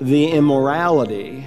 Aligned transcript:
the 0.00 0.30
immorality 0.30 1.46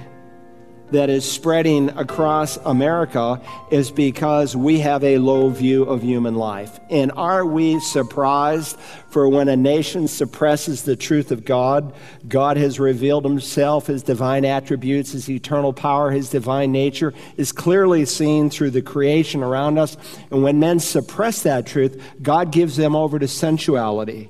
that 0.92 1.08
is 1.08 1.30
spreading 1.30 1.88
across 1.90 2.58
America 2.58 3.40
is 3.70 3.90
because 3.90 4.54
we 4.54 4.78
have 4.78 5.02
a 5.02 5.18
low 5.18 5.48
view 5.48 5.84
of 5.84 6.02
human 6.02 6.34
life. 6.34 6.78
And 6.90 7.10
are 7.12 7.46
we 7.46 7.80
surprised 7.80 8.78
for 9.08 9.26
when 9.28 9.48
a 9.48 9.56
nation 9.56 10.06
suppresses 10.06 10.82
the 10.82 10.94
truth 10.94 11.32
of 11.32 11.46
God? 11.46 11.94
God 12.28 12.58
has 12.58 12.78
revealed 12.78 13.24
himself, 13.24 13.86
his 13.86 14.02
divine 14.02 14.44
attributes, 14.44 15.12
his 15.12 15.30
eternal 15.30 15.72
power, 15.72 16.10
his 16.10 16.28
divine 16.28 16.72
nature 16.72 17.14
is 17.38 17.52
clearly 17.52 18.04
seen 18.04 18.50
through 18.50 18.70
the 18.70 18.82
creation 18.82 19.42
around 19.42 19.78
us. 19.78 19.96
And 20.30 20.42
when 20.42 20.60
men 20.60 20.78
suppress 20.78 21.42
that 21.42 21.66
truth, 21.66 22.02
God 22.20 22.52
gives 22.52 22.76
them 22.76 22.94
over 22.94 23.18
to 23.18 23.28
sensuality. 23.28 24.28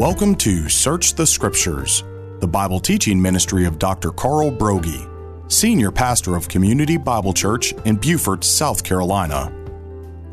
Welcome 0.00 0.34
to 0.36 0.70
Search 0.70 1.12
the 1.12 1.26
Scriptures, 1.26 2.04
the 2.38 2.48
Bible 2.48 2.80
teaching 2.80 3.20
ministry 3.20 3.66
of 3.66 3.78
Dr. 3.78 4.12
Carl 4.12 4.50
Broggi, 4.50 5.06
Senior 5.52 5.90
Pastor 5.90 6.36
of 6.36 6.48
Community 6.48 6.96
Bible 6.96 7.34
Church 7.34 7.74
in 7.84 7.96
Beaufort, 7.96 8.42
South 8.42 8.82
Carolina. 8.82 9.52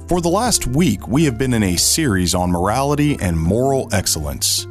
For 0.08 0.22
the 0.22 0.30
last 0.30 0.68
week, 0.68 1.06
we 1.10 1.26
have 1.26 1.38
been 1.38 1.54
in 1.54 1.64
a 1.64 1.76
series 1.76 2.34
on 2.34 2.50
morality 2.50 3.18
and 3.20 3.38
moral 3.38 3.90
excellence. 3.92 4.66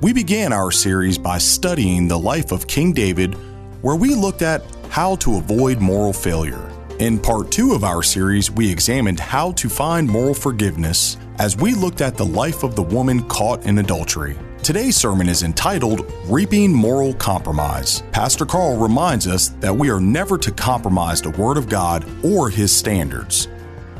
We 0.00 0.12
began 0.12 0.52
our 0.52 0.70
series 0.70 1.18
by 1.18 1.38
studying 1.38 2.06
the 2.06 2.16
life 2.16 2.52
of 2.52 2.68
King 2.68 2.92
David, 2.92 3.34
where 3.82 3.96
we 3.96 4.14
looked 4.14 4.42
at 4.42 4.62
how 4.90 5.16
to 5.16 5.38
avoid 5.38 5.80
moral 5.80 6.12
failure. 6.12 6.70
In 7.00 7.18
part 7.18 7.50
two 7.50 7.72
of 7.72 7.82
our 7.82 8.04
series, 8.04 8.48
we 8.48 8.70
examined 8.70 9.18
how 9.18 9.50
to 9.52 9.68
find 9.68 10.08
moral 10.08 10.34
forgiveness 10.34 11.16
as 11.40 11.56
we 11.56 11.72
looked 11.72 12.02
at 12.02 12.18
the 12.18 12.24
life 12.24 12.62
of 12.62 12.76
the 12.76 12.82
woman 12.82 13.22
caught 13.26 13.64
in 13.64 13.78
adultery. 13.78 14.36
Today's 14.62 14.94
sermon 14.94 15.26
is 15.26 15.42
entitled 15.42 16.04
Reaping 16.26 16.70
Moral 16.70 17.14
Compromise. 17.14 18.02
Pastor 18.12 18.44
Carl 18.44 18.76
reminds 18.76 19.26
us 19.26 19.48
that 19.60 19.74
we 19.74 19.88
are 19.88 20.02
never 20.02 20.36
to 20.36 20.52
compromise 20.52 21.22
the 21.22 21.30
Word 21.30 21.56
of 21.56 21.66
God 21.66 22.04
or 22.22 22.50
His 22.50 22.76
standards. 22.76 23.48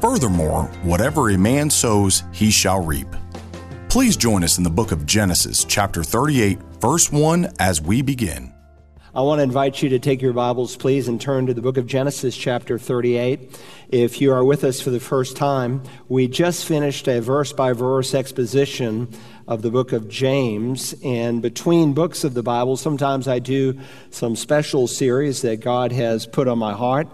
Furthermore, 0.02 0.64
whatever 0.82 1.30
a 1.30 1.38
man 1.38 1.70
sows, 1.70 2.24
he 2.30 2.50
shall 2.50 2.84
reap. 2.84 3.08
Please 3.88 4.18
join 4.18 4.44
us 4.44 4.58
in 4.58 4.64
the 4.64 4.68
book 4.68 4.92
of 4.92 5.06
Genesis, 5.06 5.64
chapter 5.64 6.04
38, 6.04 6.58
verse 6.78 7.10
1, 7.10 7.54
as 7.58 7.80
we 7.80 8.02
begin. 8.02 8.52
I 9.12 9.22
want 9.22 9.40
to 9.40 9.42
invite 9.42 9.82
you 9.82 9.88
to 9.88 9.98
take 9.98 10.22
your 10.22 10.32
Bibles, 10.32 10.76
please, 10.76 11.08
and 11.08 11.20
turn 11.20 11.46
to 11.46 11.54
the 11.54 11.60
book 11.60 11.76
of 11.76 11.86
Genesis, 11.86 12.36
chapter 12.36 12.78
38. 12.78 13.60
If 13.92 14.20
you 14.20 14.32
are 14.32 14.44
with 14.44 14.62
us 14.62 14.80
for 14.80 14.90
the 14.90 15.00
first 15.00 15.36
time, 15.36 15.82
we 16.08 16.28
just 16.28 16.64
finished 16.64 17.08
a 17.08 17.20
verse 17.20 17.52
by 17.52 17.72
verse 17.72 18.14
exposition 18.14 19.08
of 19.48 19.62
the 19.62 19.70
book 19.72 19.90
of 19.90 20.08
James. 20.08 20.94
And 21.02 21.42
between 21.42 21.92
books 21.92 22.22
of 22.22 22.34
the 22.34 22.42
Bible, 22.44 22.76
sometimes 22.76 23.26
I 23.26 23.40
do 23.40 23.80
some 24.10 24.36
special 24.36 24.86
series 24.86 25.42
that 25.42 25.56
God 25.56 25.90
has 25.90 26.24
put 26.24 26.46
on 26.46 26.56
my 26.56 26.72
heart. 26.72 27.08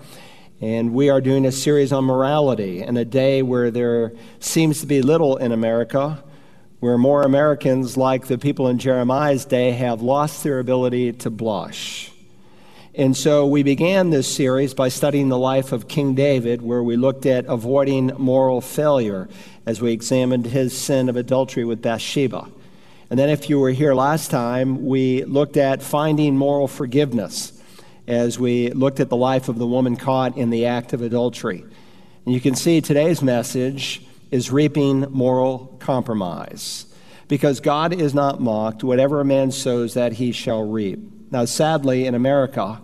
And 0.60 0.92
we 0.92 1.08
are 1.08 1.22
doing 1.22 1.46
a 1.46 1.52
series 1.52 1.94
on 1.94 2.04
morality 2.04 2.82
in 2.82 2.98
a 2.98 3.06
day 3.06 3.40
where 3.40 3.70
there 3.70 4.12
seems 4.38 4.82
to 4.82 4.86
be 4.86 5.00
little 5.00 5.38
in 5.38 5.52
America 5.52 6.22
where 6.80 6.98
more 6.98 7.22
Americans, 7.22 7.96
like 7.96 8.26
the 8.26 8.36
people 8.36 8.68
in 8.68 8.78
Jeremiah's 8.78 9.46
day, 9.46 9.70
have 9.70 10.02
lost 10.02 10.44
their 10.44 10.58
ability 10.58 11.14
to 11.14 11.30
blush. 11.30 12.12
And 12.98 13.14
so 13.14 13.44
we 13.46 13.62
began 13.62 14.08
this 14.08 14.26
series 14.26 14.72
by 14.72 14.88
studying 14.88 15.28
the 15.28 15.36
life 15.36 15.72
of 15.72 15.86
King 15.86 16.14
David, 16.14 16.62
where 16.62 16.82
we 16.82 16.96
looked 16.96 17.26
at 17.26 17.44
avoiding 17.44 18.06
moral 18.16 18.62
failure 18.62 19.28
as 19.66 19.82
we 19.82 19.92
examined 19.92 20.46
his 20.46 20.74
sin 20.74 21.10
of 21.10 21.16
adultery 21.16 21.66
with 21.66 21.82
Bathsheba. 21.82 22.48
And 23.10 23.18
then, 23.18 23.28
if 23.28 23.50
you 23.50 23.60
were 23.60 23.68
here 23.68 23.94
last 23.94 24.30
time, 24.30 24.86
we 24.86 25.24
looked 25.24 25.58
at 25.58 25.82
finding 25.82 26.38
moral 26.38 26.68
forgiveness 26.68 27.52
as 28.06 28.38
we 28.38 28.70
looked 28.70 28.98
at 28.98 29.10
the 29.10 29.16
life 29.16 29.50
of 29.50 29.58
the 29.58 29.66
woman 29.66 29.96
caught 29.96 30.38
in 30.38 30.48
the 30.48 30.64
act 30.64 30.94
of 30.94 31.02
adultery. 31.02 31.66
And 32.24 32.34
you 32.34 32.40
can 32.40 32.54
see 32.54 32.80
today's 32.80 33.20
message 33.20 34.06
is 34.30 34.50
reaping 34.50 35.00
moral 35.10 35.76
compromise. 35.80 36.86
Because 37.28 37.60
God 37.60 37.92
is 37.92 38.14
not 38.14 38.40
mocked. 38.40 38.82
Whatever 38.82 39.20
a 39.20 39.24
man 39.24 39.52
sows, 39.52 39.92
that 39.92 40.14
he 40.14 40.32
shall 40.32 40.66
reap. 40.66 40.98
Now, 41.30 41.44
sadly, 41.44 42.06
in 42.06 42.14
America, 42.14 42.80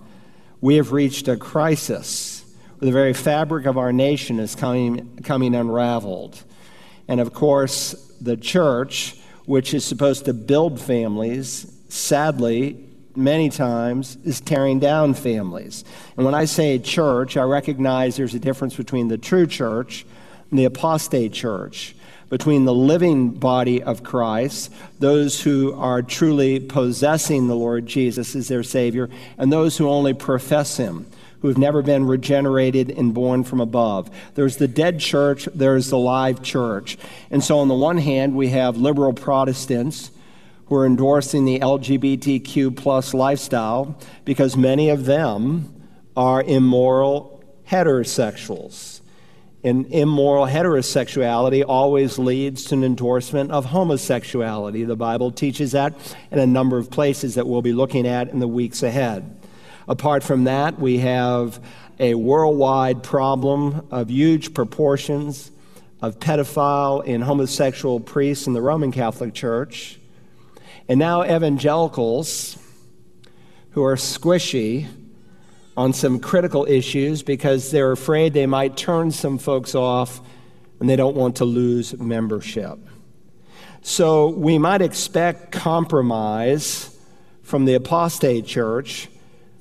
we 0.63 0.77
have 0.77 0.93
reached 0.93 1.29
a 1.29 1.37
crisis 1.37 2.45
where 2.79 2.87
the 2.87 2.93
very 2.93 3.13
fabric 3.13 3.67
of 3.67 3.77
our 3.77 3.93
nation 3.93 4.39
is 4.41 4.55
coming, 4.55 5.19
coming 5.25 5.55
unraveled. 5.55 6.43
And 7.09 7.21
of 7.21 7.35
course, 7.35 7.93
the 8.21 8.37
church, 8.37 9.17
which 9.45 9.75
is 9.75 9.85
supposed 9.85 10.25
to 10.25 10.33
build 10.33 10.81
families, 10.81 11.71
sadly, 11.89 12.89
many 13.17 13.51
times 13.51 14.17
is 14.25 14.41
tearing 14.41 14.79
down 14.79 15.15
families. 15.15 15.85
And 16.17 16.25
when 16.25 16.35
I 16.35 16.45
say 16.45 16.79
church, 16.79 17.37
I 17.37 17.43
recognize 17.43 18.17
there's 18.17 18.35
a 18.35 18.41
difference 18.41 18.77
between 18.77 19.09
the 19.09 19.19
true 19.19 19.49
church 19.49 20.07
and 20.51 20.59
the 20.59 20.65
apostate 20.65 21.33
church, 21.33 21.97
between 22.33 22.65
the 22.65 22.73
living 22.73 23.29
body 23.29 23.83
of 23.83 24.03
Christ, 24.03 24.73
those 24.99 25.43
who 25.43 25.75
are 25.75 26.01
truly 26.01 26.61
possessing 26.61 27.47
the 27.47 27.55
Lord 27.55 27.85
Jesus 27.85 28.35
as 28.35 28.49
their 28.49 28.63
Savior, 28.63 29.11
and 29.37 29.53
those 29.53 29.77
who 29.77 29.87
only 29.87 30.15
profess 30.15 30.79
Him, 30.79 31.05
who 31.41 31.49
have 31.49 31.59
never 31.59 31.83
been 31.83 32.07
regenerated 32.07 32.89
and 32.89 33.13
born 33.13 33.45
from 33.45 33.61
above. 33.61 34.11
There's 34.35 34.57
the 34.57 34.67
dead 34.67 34.99
church, 34.99 35.47
there's 35.55 35.91
the 35.91 35.99
live 35.99 36.43
church. 36.43 36.97
And 37.31 37.45
so, 37.45 37.59
on 37.59 37.69
the 37.69 37.75
one 37.75 37.99
hand, 37.99 38.35
we 38.35 38.49
have 38.49 38.79
liberal 38.79 39.13
Protestants 39.13 40.11
who 40.69 40.77
are 40.77 40.87
endorsing 40.87 41.45
the 41.45 41.61
LGBTQ 41.61 42.75
plus 42.75 43.13
lifestyle 43.13 43.99
because 44.25 44.57
many 44.57 44.89
of 44.89 45.05
them 45.05 45.83
are 46.17 46.43
immoral 46.43 47.45
heterosexuals. 47.69 48.92
And 49.65 49.87
immoral 49.93 50.47
heterosexuality 50.47 51.65
always 51.67 52.19
leads 52.19 52.65
to 52.65 52.75
an 52.75 52.83
endorsement 52.83 53.53
of 53.53 53.67
homosexuality. 53.67 54.85
The 54.85 54.97
Bible 54.97 55.31
teaches 55.31 55.73
that 55.73 55.95
in 56.33 56.41
a 56.41 56.47
number 56.47 56.79
of 56.79 56.91
places 56.91 57.37
that 57.37 57.47
we'll 57.47 57.63
be 57.63 57.73
looking 57.73 58.07
at 58.07 58.29
in 58.31 58.41
the 58.41 58.49
weeks 58.49 58.83
ahead. 58.83 59.39
Apart 59.87 60.25
from 60.25 60.45
that, 60.45 60.81
we 60.81 60.99
have 60.99 61.61
a 62.01 62.15
worldwide 62.15 63.05
problem 63.05 63.87
of 63.91 64.11
huge 64.11 64.53
proportions 64.53 65.53
of 66.01 66.19
pedophile 66.19 67.07
and 67.07 67.23
homosexual 67.23 68.01
priests 68.01 68.49
in 68.49 68.55
the 68.55 68.63
Roman 68.63 68.91
Catholic 68.91 69.33
Church. 69.33 69.99
And 70.89 70.99
now 70.99 71.23
evangelicals 71.23 72.59
who 73.71 73.85
are 73.85 73.95
squishy 73.95 74.89
on 75.77 75.93
some 75.93 76.21
critical 76.21 76.67
issues 76.67 77.23
because 77.23 77.71
they're 77.71 77.93
afraid 77.93 78.33
they 78.33 78.47
might 78.47 78.77
turn 78.77 79.11
some 79.11 79.39
folks 79.39 79.75
off 79.75 80.21
and 80.81 80.89
they 80.89 80.97
don't 80.97 81.17
want 81.17 81.37
to 81.37 81.45
lose 81.45 81.97
membership. 81.99 82.79
So 83.83 84.29
we 84.29 84.59
might 84.59 84.83
expect 84.83 85.51
compromise 85.53 86.97
from 87.43 87.65
the 87.65 87.75
apostate 87.75 88.47
church, 88.47 89.09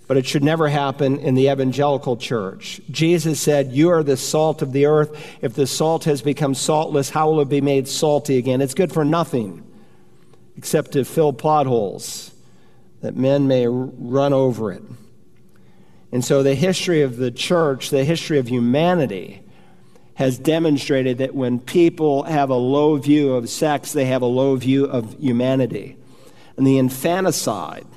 but 0.08 0.18
it 0.18 0.26
should 0.26 0.44
never 0.44 0.68
happen 0.68 1.20
in 1.20 1.36
the 1.36 1.50
evangelical 1.50 2.18
church. 2.18 2.82
Jesus 2.92 3.40
said, 3.40 3.72
You 3.72 3.90
are 3.90 4.04
the 4.04 4.18
salt 4.18 4.62
of 4.62 4.74
the 4.74 4.86
earth. 4.86 5.38
If 5.42 5.54
the 5.54 5.66
salt 5.66 6.04
has 6.04 6.22
become 6.22 6.54
saltless, 6.54 7.10
how 7.10 7.30
will 7.30 7.42
it 7.42 7.50
be 7.50 7.62
made 7.62 7.88
salty 7.88 8.38
again? 8.38 8.62
It's 8.62 8.74
good 8.74 8.92
for 8.92 9.06
nothing 9.06 9.64
except 10.58 10.92
to 10.92 11.06
fill 11.06 11.34
potholes 11.34 12.32
that 13.02 13.16
men 13.16 13.48
may 13.48 13.68
run 13.68 14.34
over 14.34 14.72
it. 14.72 14.84
And 16.12 16.24
so 16.26 16.44
the 16.44 16.56
history 16.56 17.02
of 17.02 17.18
the 17.18 17.32
church, 17.32 17.90
the 17.90 18.04
history 18.04 18.38
of 18.38 18.48
humanity, 18.48 19.44
has 20.16 20.38
demonstrated 20.38 21.20
that 21.20 21.34
when 21.34 21.60
people 21.60 22.24
have 22.24 22.50
a 22.50 22.56
low 22.56 22.98
view 22.98 23.34
of 23.34 23.50
sex, 23.50 23.94
they 23.94 24.06
have 24.06 24.22
a 24.22 24.28
low 24.28 24.56
view 24.56 24.86
of 24.86 25.18
humanity. 25.20 25.98
And 26.58 26.68
the 26.68 26.78
infanticide, 26.78 27.88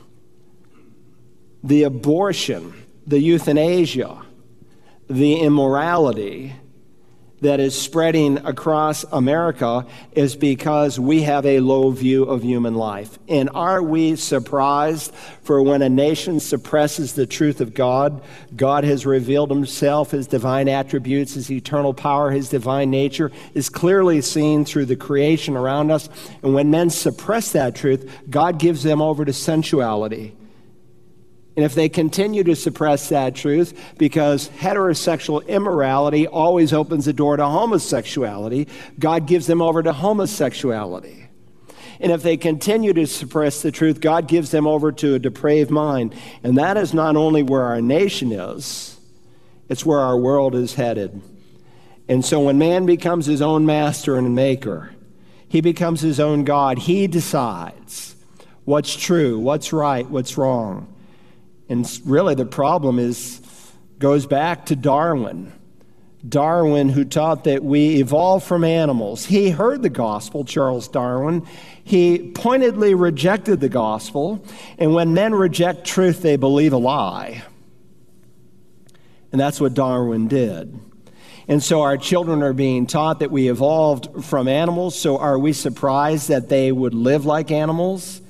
the 1.62 1.82
abortion, 1.82 2.72
the 3.06 3.18
euthanasia, 3.18 4.22
the 5.08 5.40
immorality, 5.40 6.54
that 7.44 7.60
is 7.60 7.78
spreading 7.78 8.38
across 8.46 9.04
America 9.12 9.86
is 10.12 10.34
because 10.34 10.98
we 10.98 11.22
have 11.22 11.44
a 11.44 11.60
low 11.60 11.90
view 11.90 12.24
of 12.24 12.42
human 12.42 12.74
life. 12.74 13.18
And 13.28 13.50
are 13.54 13.82
we 13.82 14.16
surprised 14.16 15.14
for 15.42 15.62
when 15.62 15.82
a 15.82 15.90
nation 15.90 16.40
suppresses 16.40 17.12
the 17.12 17.26
truth 17.26 17.60
of 17.60 17.74
God? 17.74 18.22
God 18.56 18.84
has 18.84 19.04
revealed 19.04 19.50
himself, 19.50 20.12
his 20.12 20.26
divine 20.26 20.68
attributes, 20.68 21.34
his 21.34 21.50
eternal 21.50 21.92
power, 21.92 22.30
his 22.30 22.48
divine 22.48 22.90
nature 22.90 23.30
is 23.52 23.68
clearly 23.68 24.22
seen 24.22 24.64
through 24.64 24.86
the 24.86 24.96
creation 24.96 25.54
around 25.54 25.90
us. 25.90 26.08
And 26.42 26.54
when 26.54 26.70
men 26.70 26.88
suppress 26.88 27.52
that 27.52 27.76
truth, 27.76 28.10
God 28.30 28.58
gives 28.58 28.82
them 28.82 29.02
over 29.02 29.24
to 29.24 29.32
sensuality 29.34 30.34
and 31.56 31.64
if 31.64 31.74
they 31.74 31.88
continue 31.88 32.42
to 32.44 32.56
suppress 32.56 33.08
that 33.10 33.34
truth, 33.36 33.94
because 33.96 34.48
heterosexual 34.48 35.46
immorality 35.46 36.26
always 36.26 36.72
opens 36.72 37.04
the 37.04 37.12
door 37.12 37.36
to 37.36 37.44
homosexuality, 37.44 38.66
God 38.98 39.26
gives 39.26 39.46
them 39.46 39.62
over 39.62 39.82
to 39.82 39.92
homosexuality. 39.92 41.28
And 42.00 42.10
if 42.10 42.24
they 42.24 42.36
continue 42.36 42.92
to 42.92 43.06
suppress 43.06 43.62
the 43.62 43.70
truth, 43.70 44.00
God 44.00 44.26
gives 44.26 44.50
them 44.50 44.66
over 44.66 44.90
to 44.92 45.14
a 45.14 45.18
depraved 45.20 45.70
mind. 45.70 46.14
And 46.42 46.58
that 46.58 46.76
is 46.76 46.92
not 46.92 47.14
only 47.14 47.44
where 47.44 47.62
our 47.62 47.80
nation 47.80 48.32
is, 48.32 48.98
it's 49.68 49.86
where 49.86 50.00
our 50.00 50.18
world 50.18 50.56
is 50.56 50.74
headed. 50.74 51.22
And 52.08 52.24
so 52.24 52.40
when 52.40 52.58
man 52.58 52.84
becomes 52.84 53.26
his 53.26 53.40
own 53.40 53.64
master 53.64 54.16
and 54.16 54.34
maker, 54.34 54.90
he 55.48 55.60
becomes 55.60 56.00
his 56.00 56.18
own 56.18 56.44
God. 56.44 56.78
He 56.80 57.06
decides 57.06 58.16
what's 58.64 58.96
true, 58.96 59.38
what's 59.38 59.72
right, 59.72 60.06
what's 60.10 60.36
wrong. 60.36 60.93
And 61.68 61.88
really, 62.04 62.34
the 62.34 62.46
problem 62.46 62.98
is 62.98 63.40
goes 63.98 64.26
back 64.26 64.66
to 64.66 64.76
Darwin. 64.76 65.52
Darwin, 66.26 66.88
who 66.88 67.04
taught 67.04 67.44
that 67.44 67.62
we 67.62 68.00
evolved 68.00 68.46
from 68.46 68.64
animals. 68.64 69.26
He 69.26 69.50
heard 69.50 69.82
the 69.82 69.90
gospel, 69.90 70.44
Charles 70.44 70.88
Darwin. 70.88 71.46
He 71.82 72.30
pointedly 72.34 72.94
rejected 72.94 73.60
the 73.60 73.68
gospel. 73.68 74.44
And 74.78 74.94
when 74.94 75.12
men 75.12 75.34
reject 75.34 75.84
truth, 75.86 76.22
they 76.22 76.36
believe 76.36 76.72
a 76.72 76.78
lie. 76.78 77.42
And 79.32 79.40
that's 79.40 79.60
what 79.60 79.74
Darwin 79.74 80.28
did. 80.28 80.78
And 81.46 81.62
so 81.62 81.82
our 81.82 81.98
children 81.98 82.42
are 82.42 82.54
being 82.54 82.86
taught 82.86 83.18
that 83.18 83.30
we 83.30 83.50
evolved 83.50 84.24
from 84.24 84.48
animals. 84.48 84.98
So 84.98 85.18
are 85.18 85.38
we 85.38 85.52
surprised 85.52 86.28
that 86.28 86.48
they 86.48 86.72
would 86.72 86.94
live 86.94 87.26
like 87.26 87.50
animals? 87.50 88.22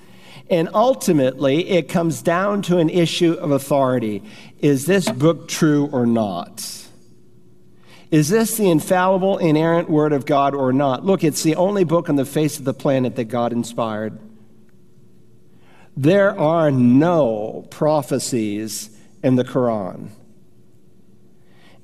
And 0.50 0.68
ultimately, 0.74 1.70
it 1.70 1.88
comes 1.88 2.20
down 2.20 2.62
to 2.62 2.78
an 2.78 2.90
issue 2.90 3.32
of 3.32 3.50
authority. 3.50 4.22
Is 4.60 4.84
this 4.86 5.10
book 5.10 5.48
true 5.48 5.88
or 5.90 6.06
not? 6.06 6.86
Is 8.10 8.28
this 8.28 8.56
the 8.56 8.68
infallible, 8.68 9.38
inerrant 9.38 9.88
Word 9.88 10.12
of 10.12 10.26
God 10.26 10.54
or 10.54 10.72
not? 10.72 11.04
Look, 11.04 11.24
it's 11.24 11.42
the 11.42 11.56
only 11.56 11.84
book 11.84 12.08
on 12.08 12.16
the 12.16 12.26
face 12.26 12.58
of 12.58 12.64
the 12.64 12.74
planet 12.74 13.16
that 13.16 13.24
God 13.24 13.52
inspired. 13.52 14.18
There 15.96 16.38
are 16.38 16.70
no 16.70 17.66
prophecies 17.70 18.90
in 19.22 19.36
the 19.36 19.44
Quran. 19.44 20.10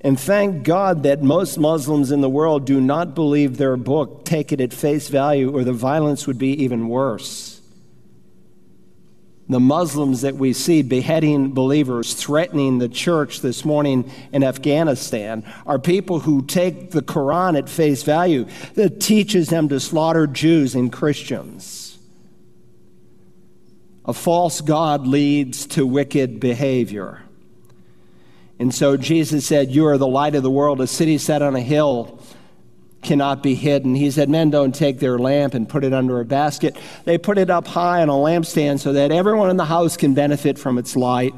And 0.03 0.21
thank 0.21 0.65
God 0.65 1.03
that 1.03 1.23
most 1.23 1.59
Muslims 1.59 2.11
in 2.11 2.21
the 2.21 2.29
world 2.29 2.65
do 2.65 2.81
not 2.81 3.15
believe 3.15 3.57
their 3.57 3.77
book, 3.77 4.25
take 4.25 4.53
it 4.53 4.61
at 4.61 4.73
face 4.73 5.09
value, 5.09 5.51
or 5.55 5.65
the 5.65 5.73
violence 5.73 6.27
would 6.27 6.39
be 6.39 6.63
even 6.63 6.89
worse 6.89 7.50
the 9.51 9.61
Muslims 9.61 10.21
that 10.21 10.37
we 10.37 10.53
see 10.53 10.83
beheading 10.83 11.53
believers, 11.53 12.15
threatening 12.15 12.79
the 12.79 12.89
church 12.89 13.41
this 13.41 13.65
morning 13.65 14.11
in 14.33 14.45
Afghanistan, 14.45 15.45
are 15.67 15.79
people 15.79 16.21
who 16.21 16.43
take 16.43 16.93
the 16.93 17.03
Quran 17.03 17.59
at 17.59 17.69
face 17.69 18.03
value 18.03 18.47
that 18.75 19.01
teaches 19.01 19.49
them 19.49 19.69
to 19.69 19.81
slaughter 19.81 20.27
Jews 20.27 20.75
and 20.75 20.93
Christians. 20.93 21.99
A 24.05 24.13
false 24.13 24.61
God 24.61 25.07
leads 25.07 25.67
to 25.69 25.87
wicked 25.87 26.41
behavior. 26.41 27.23
And 28.59 28.75
so 28.75 28.97
Jesus 28.97 29.47
said, 29.47 29.71
You 29.71 29.87
are 29.87 29.99
the 29.99 30.07
light 30.07 30.35
of 30.35 30.43
the 30.43 30.51
world, 30.51 30.81
a 30.81 30.87
city 30.87 31.19
set 31.19 31.43
on 31.43 31.57
a 31.57 31.61
hill 31.61 32.21
cannot 33.03 33.43
be 33.43 33.55
hidden. 33.55 33.95
He 33.95 34.11
said, 34.11 34.29
Men 34.29 34.51
don't 34.51 34.75
take 34.75 34.99
their 34.99 35.19
lamp 35.19 35.55
and 35.55 35.69
put 35.69 35.85
it 35.85 35.93
under 35.93 36.21
a 36.21 36.25
basket. 36.25 36.77
They 37.05 37.19
put 37.19 37.39
it 37.39 37.51
up 37.51 37.67
high 37.67 38.03
on 38.03 38.09
a 38.09 38.13
lampstand 38.13 38.81
so 38.81 38.93
that 38.93 39.11
everyone 39.11 39.51
in 39.51 39.57
the 39.57 39.65
house 39.65 39.97
can 39.97 40.15
benefit 40.15 40.59
from 40.59 40.79
its 40.79 40.97
light. 40.97 41.35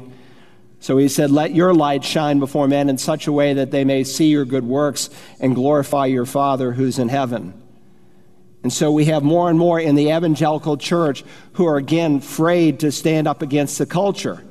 So 0.79 0.97
he 0.97 1.07
said, 1.07 1.31
Let 1.31 1.55
your 1.55 1.73
light 1.73 2.03
shine 2.03 2.39
before 2.39 2.67
men 2.67 2.89
in 2.89 2.97
such 2.97 3.27
a 3.27 3.31
way 3.31 3.53
that 3.53 3.71
they 3.71 3.85
may 3.85 4.03
see 4.03 4.27
your 4.27 4.45
good 4.45 4.65
works 4.65 5.09
and 5.39 5.55
glorify 5.55 6.07
your 6.07 6.25
Father 6.25 6.73
who's 6.73 6.99
in 6.99 7.07
heaven. 7.07 7.53
And 8.63 8.71
so 8.71 8.91
we 8.91 9.05
have 9.05 9.23
more 9.23 9.49
and 9.49 9.59
more 9.59 9.79
in 9.79 9.95
the 9.95 10.09
evangelical 10.09 10.77
church 10.77 11.23
who 11.53 11.67
are 11.67 11.77
again 11.77 12.17
afraid 12.17 12.79
to 12.79 12.91
stand 12.91 13.27
up 13.27 13.41
against 13.41 13.77
the 13.77 13.85
culture. 13.85 14.43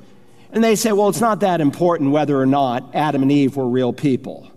And 0.51 0.63
they 0.63 0.75
say, 0.75 0.91
well, 0.91 1.09
it's 1.09 1.19
not 1.19 1.39
that 1.39 1.61
important 1.61 2.11
whether 2.11 2.39
or 2.39 2.45
not 2.45 2.93
Adam 2.93 3.23
and 3.23 3.31
Eve 3.31 3.55
were 3.55 3.67
real 3.67 3.91
people. 3.91 4.52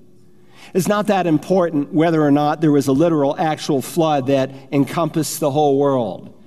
It's 0.76 0.88
not 0.88 1.06
that 1.06 1.26
important 1.26 1.94
whether 1.94 2.22
or 2.22 2.30
not 2.30 2.60
there 2.60 2.70
was 2.70 2.86
a 2.86 2.92
literal, 2.92 3.34
actual 3.38 3.80
flood 3.80 4.26
that 4.26 4.50
encompassed 4.70 5.40
the 5.40 5.50
whole 5.50 5.78
world. 5.78 6.38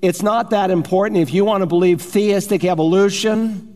It's 0.00 0.22
not 0.22 0.50
that 0.50 0.70
important 0.70 1.18
if 1.18 1.34
you 1.34 1.44
want 1.44 1.62
to 1.62 1.66
believe 1.66 2.00
theistic 2.00 2.64
evolution, 2.64 3.74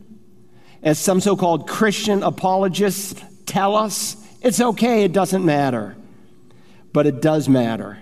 as 0.84 1.00
some 1.00 1.20
so 1.20 1.34
called 1.34 1.66
Christian 1.66 2.22
apologists 2.22 3.20
tell 3.44 3.74
us. 3.74 4.16
It's 4.40 4.60
okay, 4.60 5.02
it 5.02 5.12
doesn't 5.12 5.44
matter. 5.44 5.96
But 6.92 7.08
it 7.08 7.20
does 7.20 7.48
matter 7.48 7.98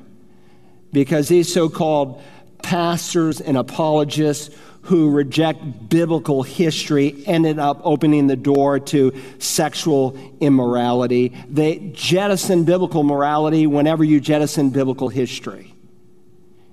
because 0.93 1.29
these 1.29 1.51
so 1.51 1.71
called 1.71 2.23
pastors 2.63 3.41
and 3.41 3.57
apologists 3.57 4.55
who 4.87 5.11
reject 5.11 5.89
biblical 5.89 6.43
history 6.43 7.23
ended 7.27 7.59
up 7.59 7.81
opening 7.83 8.29
the 8.29 8.37
door 8.37 8.79
to 8.79 9.13
sexual 9.39 10.17
immorality. 10.41 11.37
They 11.49 11.91
jettison 11.93 12.65
biblical 12.65 13.03
morality 13.03 13.67
whenever 13.67 14.05
you 14.05 14.21
jettison 14.21 14.71
biblical 14.71 15.09
history. 15.09 15.75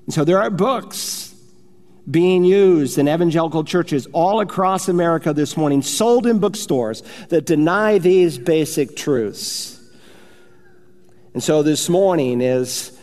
And 0.05 0.13
so 0.13 0.23
there 0.23 0.41
are 0.41 0.51
books 0.51 1.33
being 2.09 2.43
used 2.43 2.97
in 2.97 3.07
evangelical 3.07 3.63
churches 3.63 4.07
all 4.13 4.41
across 4.41 4.87
America 4.87 5.33
this 5.33 5.57
morning, 5.57 5.81
sold 5.81 6.27
in 6.27 6.37
bookstores 6.37 7.01
that 7.29 7.45
deny 7.45 7.97
these 7.97 8.37
basic 8.37 8.95
truths. 8.95 9.79
And 11.33 11.41
so 11.41 11.63
this 11.63 11.89
morning, 11.89 12.43
as 12.43 12.95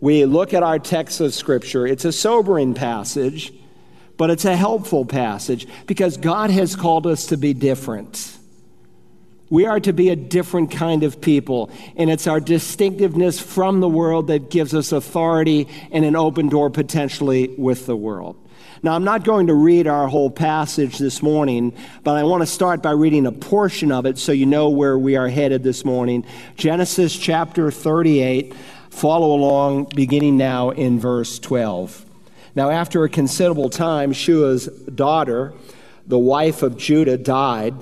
we 0.00 0.26
look 0.26 0.52
at 0.52 0.62
our 0.62 0.78
text 0.78 1.20
of 1.20 1.32
Scripture, 1.32 1.86
it's 1.86 2.04
a 2.04 2.12
sobering 2.12 2.74
passage 2.74 3.52
but 4.18 4.28
it's 4.28 4.44
a 4.44 4.54
helpful 4.54 5.06
passage 5.06 5.66
because 5.86 6.18
God 6.18 6.50
has 6.50 6.76
called 6.76 7.06
us 7.06 7.26
to 7.26 7.38
be 7.38 7.54
different. 7.54 8.36
We 9.48 9.64
are 9.64 9.80
to 9.80 9.94
be 9.94 10.10
a 10.10 10.16
different 10.16 10.72
kind 10.72 11.04
of 11.04 11.22
people, 11.22 11.70
and 11.96 12.10
it's 12.10 12.26
our 12.26 12.40
distinctiveness 12.40 13.40
from 13.40 13.80
the 13.80 13.88
world 13.88 14.26
that 14.26 14.50
gives 14.50 14.74
us 14.74 14.92
authority 14.92 15.68
and 15.90 16.04
an 16.04 16.16
open 16.16 16.50
door 16.50 16.68
potentially 16.68 17.54
with 17.56 17.86
the 17.86 17.96
world. 17.96 18.36
Now, 18.82 18.94
I'm 18.94 19.04
not 19.04 19.24
going 19.24 19.46
to 19.46 19.54
read 19.54 19.86
our 19.86 20.06
whole 20.06 20.30
passage 20.30 20.98
this 20.98 21.22
morning, 21.22 21.74
but 22.04 22.16
I 22.16 22.24
want 22.24 22.42
to 22.42 22.46
start 22.46 22.82
by 22.82 22.90
reading 22.90 23.26
a 23.26 23.32
portion 23.32 23.90
of 23.90 24.04
it 24.04 24.18
so 24.18 24.32
you 24.32 24.46
know 24.46 24.68
where 24.68 24.98
we 24.98 25.16
are 25.16 25.28
headed 25.28 25.62
this 25.62 25.84
morning. 25.84 26.24
Genesis 26.56 27.16
chapter 27.16 27.70
38. 27.70 28.54
Follow 28.90 29.34
along 29.34 29.84
beginning 29.94 30.36
now 30.36 30.70
in 30.70 31.00
verse 31.00 31.38
12. 31.38 32.07
Now, 32.58 32.70
after 32.70 33.04
a 33.04 33.08
considerable 33.08 33.70
time, 33.70 34.12
Shua's 34.12 34.66
daughter, 34.66 35.54
the 36.08 36.18
wife 36.18 36.64
of 36.64 36.76
Judah, 36.76 37.16
died. 37.16 37.72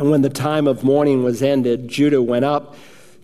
And 0.00 0.10
when 0.10 0.22
the 0.22 0.28
time 0.28 0.66
of 0.66 0.82
mourning 0.82 1.22
was 1.22 1.44
ended, 1.44 1.86
Judah 1.86 2.20
went 2.20 2.44
up 2.44 2.74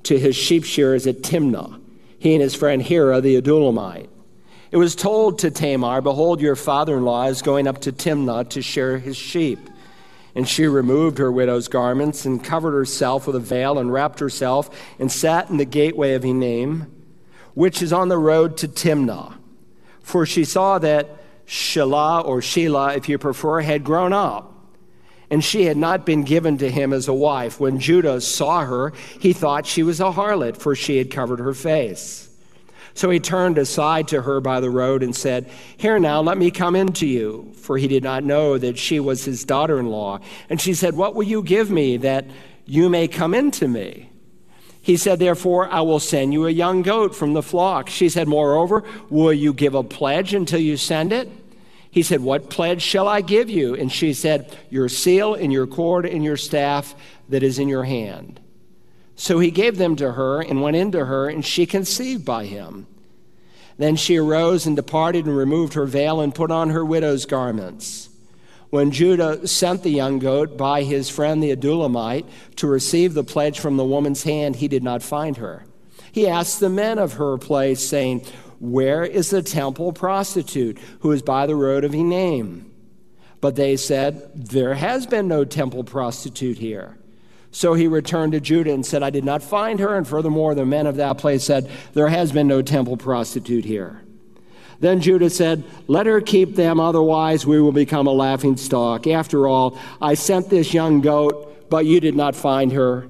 to 0.04 0.16
his 0.16 0.36
sheep 0.36 0.62
shearers 0.62 1.08
at 1.08 1.22
Timnah, 1.22 1.80
he 2.20 2.34
and 2.34 2.40
his 2.40 2.54
friend 2.54 2.80
Hira 2.80 3.20
the 3.20 3.34
Adullamite. 3.42 4.08
It 4.70 4.76
was 4.76 4.94
told 4.94 5.40
to 5.40 5.50
Tamar, 5.50 6.02
Behold, 6.02 6.40
your 6.40 6.54
father 6.54 6.98
in 6.98 7.04
law 7.04 7.24
is 7.24 7.42
going 7.42 7.66
up 7.66 7.80
to 7.80 7.90
Timnah 7.90 8.48
to 8.50 8.62
shear 8.62 8.98
his 8.98 9.16
sheep. 9.16 9.58
And 10.36 10.48
she 10.48 10.68
removed 10.68 11.18
her 11.18 11.32
widow's 11.32 11.66
garments 11.66 12.24
and 12.24 12.44
covered 12.44 12.74
herself 12.74 13.26
with 13.26 13.34
a 13.34 13.40
veil 13.40 13.76
and 13.76 13.92
wrapped 13.92 14.20
herself 14.20 14.70
and 15.00 15.10
sat 15.10 15.50
in 15.50 15.56
the 15.56 15.64
gateway 15.64 16.14
of 16.14 16.22
Enaim, 16.22 16.86
which 17.54 17.82
is 17.82 17.92
on 17.92 18.08
the 18.08 18.18
road 18.18 18.56
to 18.58 18.68
Timnah 18.68 19.34
for 20.02 20.26
she 20.26 20.44
saw 20.44 20.78
that 20.78 21.08
Shelah, 21.46 22.24
or 22.24 22.40
Sheila, 22.40 22.94
if 22.94 23.08
you 23.08 23.18
prefer, 23.18 23.60
had 23.60 23.82
grown 23.84 24.12
up, 24.12 24.54
and 25.30 25.44
she 25.44 25.64
had 25.64 25.76
not 25.76 26.06
been 26.06 26.22
given 26.22 26.58
to 26.58 26.70
him 26.70 26.92
as 26.92 27.08
a 27.08 27.14
wife. 27.14 27.60
When 27.60 27.78
Judah 27.78 28.20
saw 28.20 28.64
her, 28.64 28.92
he 29.20 29.32
thought 29.32 29.66
she 29.66 29.82
was 29.82 30.00
a 30.00 30.12
harlot, 30.12 30.56
for 30.56 30.74
she 30.74 30.98
had 30.98 31.10
covered 31.10 31.38
her 31.38 31.54
face. 31.54 32.28
So 32.94 33.08
he 33.10 33.20
turned 33.20 33.58
aside 33.58 34.08
to 34.08 34.22
her 34.22 34.40
by 34.40 34.60
the 34.60 34.70
road 34.70 35.02
and 35.02 35.14
said, 35.14 35.48
Here 35.76 35.98
now, 35.98 36.20
let 36.20 36.36
me 36.36 36.50
come 36.50 36.74
in 36.74 36.92
to 36.94 37.06
you. 37.06 37.52
For 37.56 37.78
he 37.78 37.88
did 37.88 38.02
not 38.02 38.24
know 38.24 38.58
that 38.58 38.78
she 38.78 39.00
was 39.00 39.24
his 39.24 39.44
daughter 39.44 39.78
in 39.78 39.86
law. 39.86 40.18
And 40.48 40.60
she 40.60 40.74
said, 40.74 40.96
What 40.96 41.14
will 41.14 41.24
you 41.24 41.42
give 41.42 41.70
me 41.70 41.96
that 41.98 42.26
you 42.66 42.88
may 42.88 43.08
come 43.08 43.32
in 43.32 43.52
to 43.52 43.68
me? 43.68 44.10
He 44.82 44.96
said, 44.96 45.18
Therefore, 45.18 45.68
I 45.68 45.82
will 45.82 46.00
send 46.00 46.32
you 46.32 46.46
a 46.46 46.50
young 46.50 46.82
goat 46.82 47.14
from 47.14 47.34
the 47.34 47.42
flock. 47.42 47.88
She 47.88 48.08
said, 48.08 48.28
Moreover, 48.28 48.84
will 49.08 49.32
you 49.32 49.52
give 49.52 49.74
a 49.74 49.82
pledge 49.82 50.32
until 50.34 50.60
you 50.60 50.76
send 50.76 51.12
it? 51.12 51.30
He 51.90 52.02
said, 52.02 52.20
What 52.20 52.50
pledge 52.50 52.82
shall 52.82 53.08
I 53.08 53.20
give 53.20 53.50
you? 53.50 53.74
And 53.74 53.90
she 53.90 54.12
said, 54.14 54.56
Your 54.70 54.88
seal 54.88 55.34
and 55.34 55.52
your 55.52 55.66
cord 55.66 56.06
and 56.06 56.24
your 56.24 56.36
staff 56.36 56.94
that 57.28 57.42
is 57.42 57.58
in 57.58 57.68
your 57.68 57.84
hand. 57.84 58.40
So 59.16 59.38
he 59.38 59.50
gave 59.50 59.76
them 59.76 59.96
to 59.96 60.12
her 60.12 60.40
and 60.40 60.62
went 60.62 60.76
into 60.76 61.04
her, 61.04 61.28
and 61.28 61.44
she 61.44 61.66
conceived 61.66 62.24
by 62.24 62.46
him. 62.46 62.86
Then 63.76 63.96
she 63.96 64.18
arose 64.18 64.66
and 64.66 64.76
departed 64.76 65.26
and 65.26 65.34
removed 65.34 65.72
her 65.74 65.86
veil 65.86 66.20
and 66.20 66.34
put 66.34 66.50
on 66.50 66.70
her 66.70 66.84
widow's 66.84 67.24
garments. 67.24 68.09
When 68.70 68.92
Judah 68.92 69.46
sent 69.48 69.82
the 69.82 69.90
young 69.90 70.20
goat 70.20 70.56
by 70.56 70.84
his 70.84 71.10
friend 71.10 71.42
the 71.42 71.54
Adullamite 71.54 72.26
to 72.56 72.68
receive 72.68 73.14
the 73.14 73.24
pledge 73.24 73.58
from 73.58 73.76
the 73.76 73.84
woman's 73.84 74.22
hand, 74.22 74.56
he 74.56 74.68
did 74.68 74.84
not 74.84 75.02
find 75.02 75.36
her. 75.38 75.64
He 76.12 76.28
asked 76.28 76.60
the 76.60 76.68
men 76.68 76.98
of 76.98 77.14
her 77.14 77.36
place, 77.36 77.86
saying, 77.86 78.24
Where 78.60 79.04
is 79.04 79.30
the 79.30 79.42
temple 79.42 79.92
prostitute 79.92 80.78
who 81.00 81.10
is 81.10 81.22
by 81.22 81.46
the 81.46 81.56
road 81.56 81.84
of 81.84 81.92
Enaim? 81.92 82.70
But 83.40 83.56
they 83.56 83.76
said, 83.76 84.30
There 84.34 84.74
has 84.74 85.06
been 85.06 85.26
no 85.26 85.44
temple 85.44 85.82
prostitute 85.82 86.58
here. 86.58 86.96
So 87.52 87.74
he 87.74 87.88
returned 87.88 88.32
to 88.32 88.40
Judah 88.40 88.72
and 88.72 88.86
said, 88.86 89.02
I 89.02 89.10
did 89.10 89.24
not 89.24 89.42
find 89.42 89.80
her. 89.80 89.96
And 89.96 90.06
furthermore, 90.06 90.54
the 90.54 90.64
men 90.64 90.86
of 90.86 90.96
that 90.96 91.18
place 91.18 91.42
said, 91.42 91.68
There 91.94 92.08
has 92.08 92.30
been 92.30 92.46
no 92.46 92.62
temple 92.62 92.96
prostitute 92.96 93.64
here. 93.64 94.02
Then 94.80 95.00
Judah 95.00 95.30
said, 95.30 95.62
Let 95.86 96.06
her 96.06 96.20
keep 96.20 96.56
them, 96.56 96.80
otherwise 96.80 97.46
we 97.46 97.60
will 97.60 97.72
become 97.72 98.06
a 98.06 98.12
laughing 98.12 98.56
stock. 98.56 99.06
After 99.06 99.46
all, 99.46 99.78
I 100.00 100.14
sent 100.14 100.48
this 100.48 100.74
young 100.74 101.02
goat, 101.02 101.68
but 101.70 101.84
you 101.84 102.00
did 102.00 102.16
not 102.16 102.34
find 102.34 102.72
her. 102.72 103.06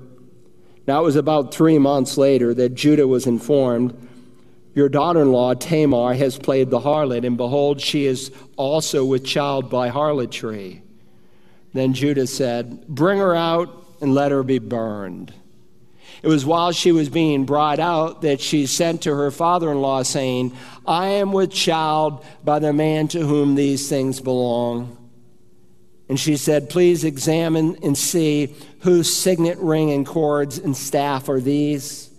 Now 0.86 1.02
it 1.02 1.04
was 1.04 1.16
about 1.16 1.54
three 1.54 1.78
months 1.78 2.18
later 2.18 2.52
that 2.54 2.74
Judah 2.74 3.06
was 3.06 3.26
informed, 3.26 3.96
Your 4.74 4.88
daughter 4.88 5.22
in 5.22 5.30
law, 5.30 5.54
Tamar, 5.54 6.14
has 6.14 6.38
played 6.38 6.70
the 6.70 6.80
harlot, 6.80 7.24
and 7.24 7.36
behold, 7.36 7.80
she 7.80 8.06
is 8.06 8.32
also 8.56 9.04
with 9.04 9.24
child 9.24 9.70
by 9.70 9.88
harlotry. 9.88 10.82
Then 11.72 11.94
Judah 11.94 12.26
said, 12.26 12.86
Bring 12.88 13.18
her 13.18 13.36
out 13.36 13.86
and 14.00 14.12
let 14.12 14.32
her 14.32 14.42
be 14.42 14.58
burned. 14.58 15.32
It 16.22 16.28
was 16.28 16.44
while 16.44 16.72
she 16.72 16.92
was 16.92 17.08
being 17.08 17.44
brought 17.44 17.78
out 17.78 18.22
that 18.22 18.40
she 18.40 18.66
sent 18.66 19.02
to 19.02 19.14
her 19.14 19.30
father 19.30 19.70
in 19.70 19.80
law, 19.80 20.02
saying, 20.02 20.56
I 20.86 21.08
am 21.08 21.32
with 21.32 21.50
child 21.50 22.24
by 22.44 22.58
the 22.58 22.72
man 22.72 23.08
to 23.08 23.26
whom 23.26 23.54
these 23.54 23.88
things 23.88 24.20
belong. 24.20 24.96
And 26.08 26.18
she 26.18 26.36
said, 26.36 26.70
Please 26.70 27.04
examine 27.04 27.76
and 27.82 27.96
see 27.96 28.54
whose 28.80 29.14
signet 29.14 29.58
ring 29.58 29.92
and 29.92 30.04
cords 30.04 30.58
and 30.58 30.76
staff 30.76 31.28
are 31.28 31.40
these. 31.40 32.10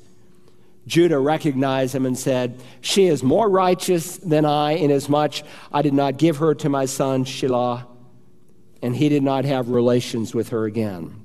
Judah 0.87 1.19
recognized 1.19 1.93
him 1.93 2.05
and 2.05 2.17
said, 2.17 2.59
She 2.79 3.05
is 3.05 3.21
more 3.21 3.49
righteous 3.49 4.17
than 4.17 4.45
I, 4.45 4.71
inasmuch 4.71 5.43
I 5.71 5.81
did 5.81 5.93
not 5.93 6.17
give 6.17 6.37
her 6.37 6.55
to 6.55 6.69
my 6.69 6.85
son 6.85 7.25
Shelah, 7.25 7.85
and 8.81 8.95
he 8.95 9.09
did 9.09 9.23
not 9.23 9.45
have 9.45 9.69
relations 9.69 10.33
with 10.33 10.49
her 10.49 10.65
again. 10.65 11.20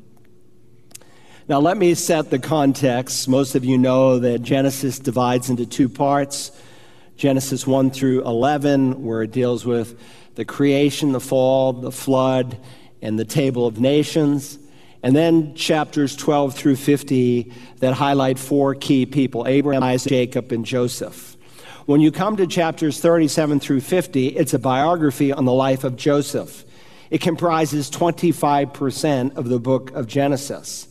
Now, 1.48 1.60
let 1.60 1.76
me 1.76 1.94
set 1.94 2.30
the 2.30 2.40
context. 2.40 3.28
Most 3.28 3.54
of 3.54 3.64
you 3.64 3.78
know 3.78 4.18
that 4.18 4.42
Genesis 4.42 4.98
divides 4.98 5.48
into 5.48 5.64
two 5.64 5.88
parts 5.88 6.50
Genesis 7.16 7.64
1 7.64 7.92
through 7.92 8.24
11, 8.24 9.04
where 9.04 9.22
it 9.22 9.30
deals 9.30 9.64
with 9.64 9.96
the 10.34 10.44
creation, 10.44 11.12
the 11.12 11.20
fall, 11.20 11.72
the 11.72 11.92
flood, 11.92 12.58
and 13.00 13.16
the 13.16 13.24
table 13.24 13.64
of 13.64 13.78
nations. 13.78 14.58
And 15.04 15.14
then 15.14 15.54
chapters 15.54 16.16
12 16.16 16.52
through 16.56 16.76
50 16.76 17.52
that 17.78 17.94
highlight 17.94 18.40
four 18.40 18.74
key 18.74 19.06
people 19.06 19.46
Abraham, 19.46 19.84
Isaac, 19.84 20.10
Jacob, 20.10 20.50
and 20.50 20.66
Joseph. 20.66 21.36
When 21.86 22.00
you 22.00 22.10
come 22.10 22.36
to 22.38 22.48
chapters 22.48 22.98
37 22.98 23.60
through 23.60 23.82
50, 23.82 24.28
it's 24.36 24.52
a 24.52 24.58
biography 24.58 25.32
on 25.32 25.44
the 25.44 25.52
life 25.52 25.84
of 25.84 25.96
Joseph. 25.96 26.64
It 27.08 27.20
comprises 27.20 27.88
25% 27.88 29.36
of 29.36 29.48
the 29.48 29.60
book 29.60 29.92
of 29.92 30.08
Genesis. 30.08 30.88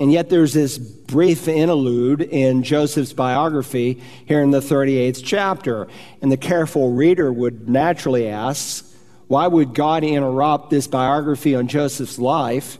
And 0.00 0.10
yet 0.10 0.30
there's 0.30 0.54
this 0.54 0.78
brief 0.78 1.46
interlude 1.46 2.22
in 2.22 2.62
Joseph's 2.62 3.12
biography 3.12 4.02
here 4.24 4.42
in 4.42 4.50
the 4.50 4.60
38th 4.60 5.20
chapter. 5.22 5.88
And 6.22 6.32
the 6.32 6.38
careful 6.38 6.92
reader 6.92 7.30
would 7.30 7.68
naturally 7.68 8.26
ask, 8.26 8.86
why 9.28 9.46
would 9.46 9.74
God 9.74 10.02
interrupt 10.02 10.70
this 10.70 10.86
biography 10.86 11.54
on 11.54 11.68
Joseph's 11.68 12.18
life 12.18 12.78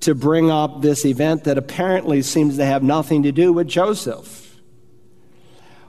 to 0.00 0.14
bring 0.14 0.50
up 0.50 0.82
this 0.82 1.06
event 1.06 1.44
that 1.44 1.56
apparently 1.56 2.20
seems 2.20 2.56
to 2.56 2.64
have 2.66 2.82
nothing 2.82 3.22
to 3.22 3.32
do 3.32 3.52
with 3.52 3.68
Joseph? 3.68 4.56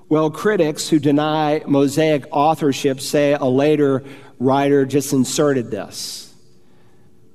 Well, 0.08 0.30
critics 0.30 0.88
who 0.88 1.00
deny 1.00 1.64
Mosaic 1.66 2.28
authorship 2.32 3.02
say 3.02 3.34
a 3.34 3.46
later 3.46 4.04
writer 4.40 4.86
just 4.86 5.12
inserted 5.12 5.72
this. 5.72 6.34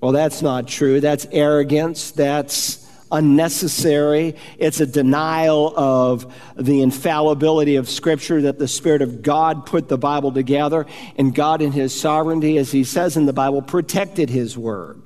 Well, 0.00 0.12
that's 0.12 0.40
not 0.40 0.68
true. 0.68 1.00
That's 1.00 1.26
arrogance. 1.32 2.12
That's 2.12 2.79
unnecessary. 3.12 4.36
It's 4.58 4.80
a 4.80 4.86
denial 4.86 5.76
of 5.76 6.34
the 6.56 6.82
infallibility 6.82 7.76
of 7.76 7.88
Scripture 7.88 8.42
that 8.42 8.58
the 8.58 8.68
Spirit 8.68 9.02
of 9.02 9.22
God 9.22 9.66
put 9.66 9.88
the 9.88 9.98
Bible 9.98 10.32
together, 10.32 10.86
and 11.16 11.34
God, 11.34 11.62
in 11.62 11.72
His 11.72 11.98
sovereignty, 11.98 12.58
as 12.58 12.72
He 12.72 12.84
says 12.84 13.16
in 13.16 13.26
the 13.26 13.32
Bible, 13.32 13.62
protected 13.62 14.30
His 14.30 14.56
Word. 14.56 15.02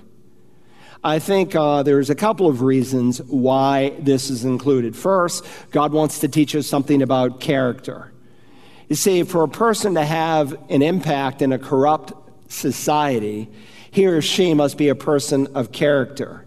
I 1.03 1.19
think 1.19 1.55
uh, 1.55 1.83
there's 1.83 2.09
a 2.09 2.15
couple 2.15 2.49
of 2.49 2.63
reasons 2.63 3.21
why 3.23 3.91
this 3.99 4.31
is 4.31 4.47
included. 4.47 4.97
First, 4.97 5.45
God 5.71 5.93
wants 5.93 6.21
to 6.21 6.29
teach 6.29 6.57
us 6.57 6.67
something 6.67 7.03
about 7.03 7.41
character. 7.41 8.11
You 8.89 8.97
see, 8.97 9.23
for 9.23 9.43
a 9.43 9.49
person 9.49 9.95
to 9.95 10.05
have 10.05 10.57
an 10.71 10.81
impact 10.81 11.43
in 11.43 11.53
a 11.53 11.59
corrupt 11.59 12.15
society, 12.51 13.51
he 13.91 14.07
or 14.07 14.23
she 14.23 14.55
must 14.55 14.79
be 14.79 14.89
a 14.89 14.95
person 14.95 15.49
of 15.55 15.73
character. 15.73 16.44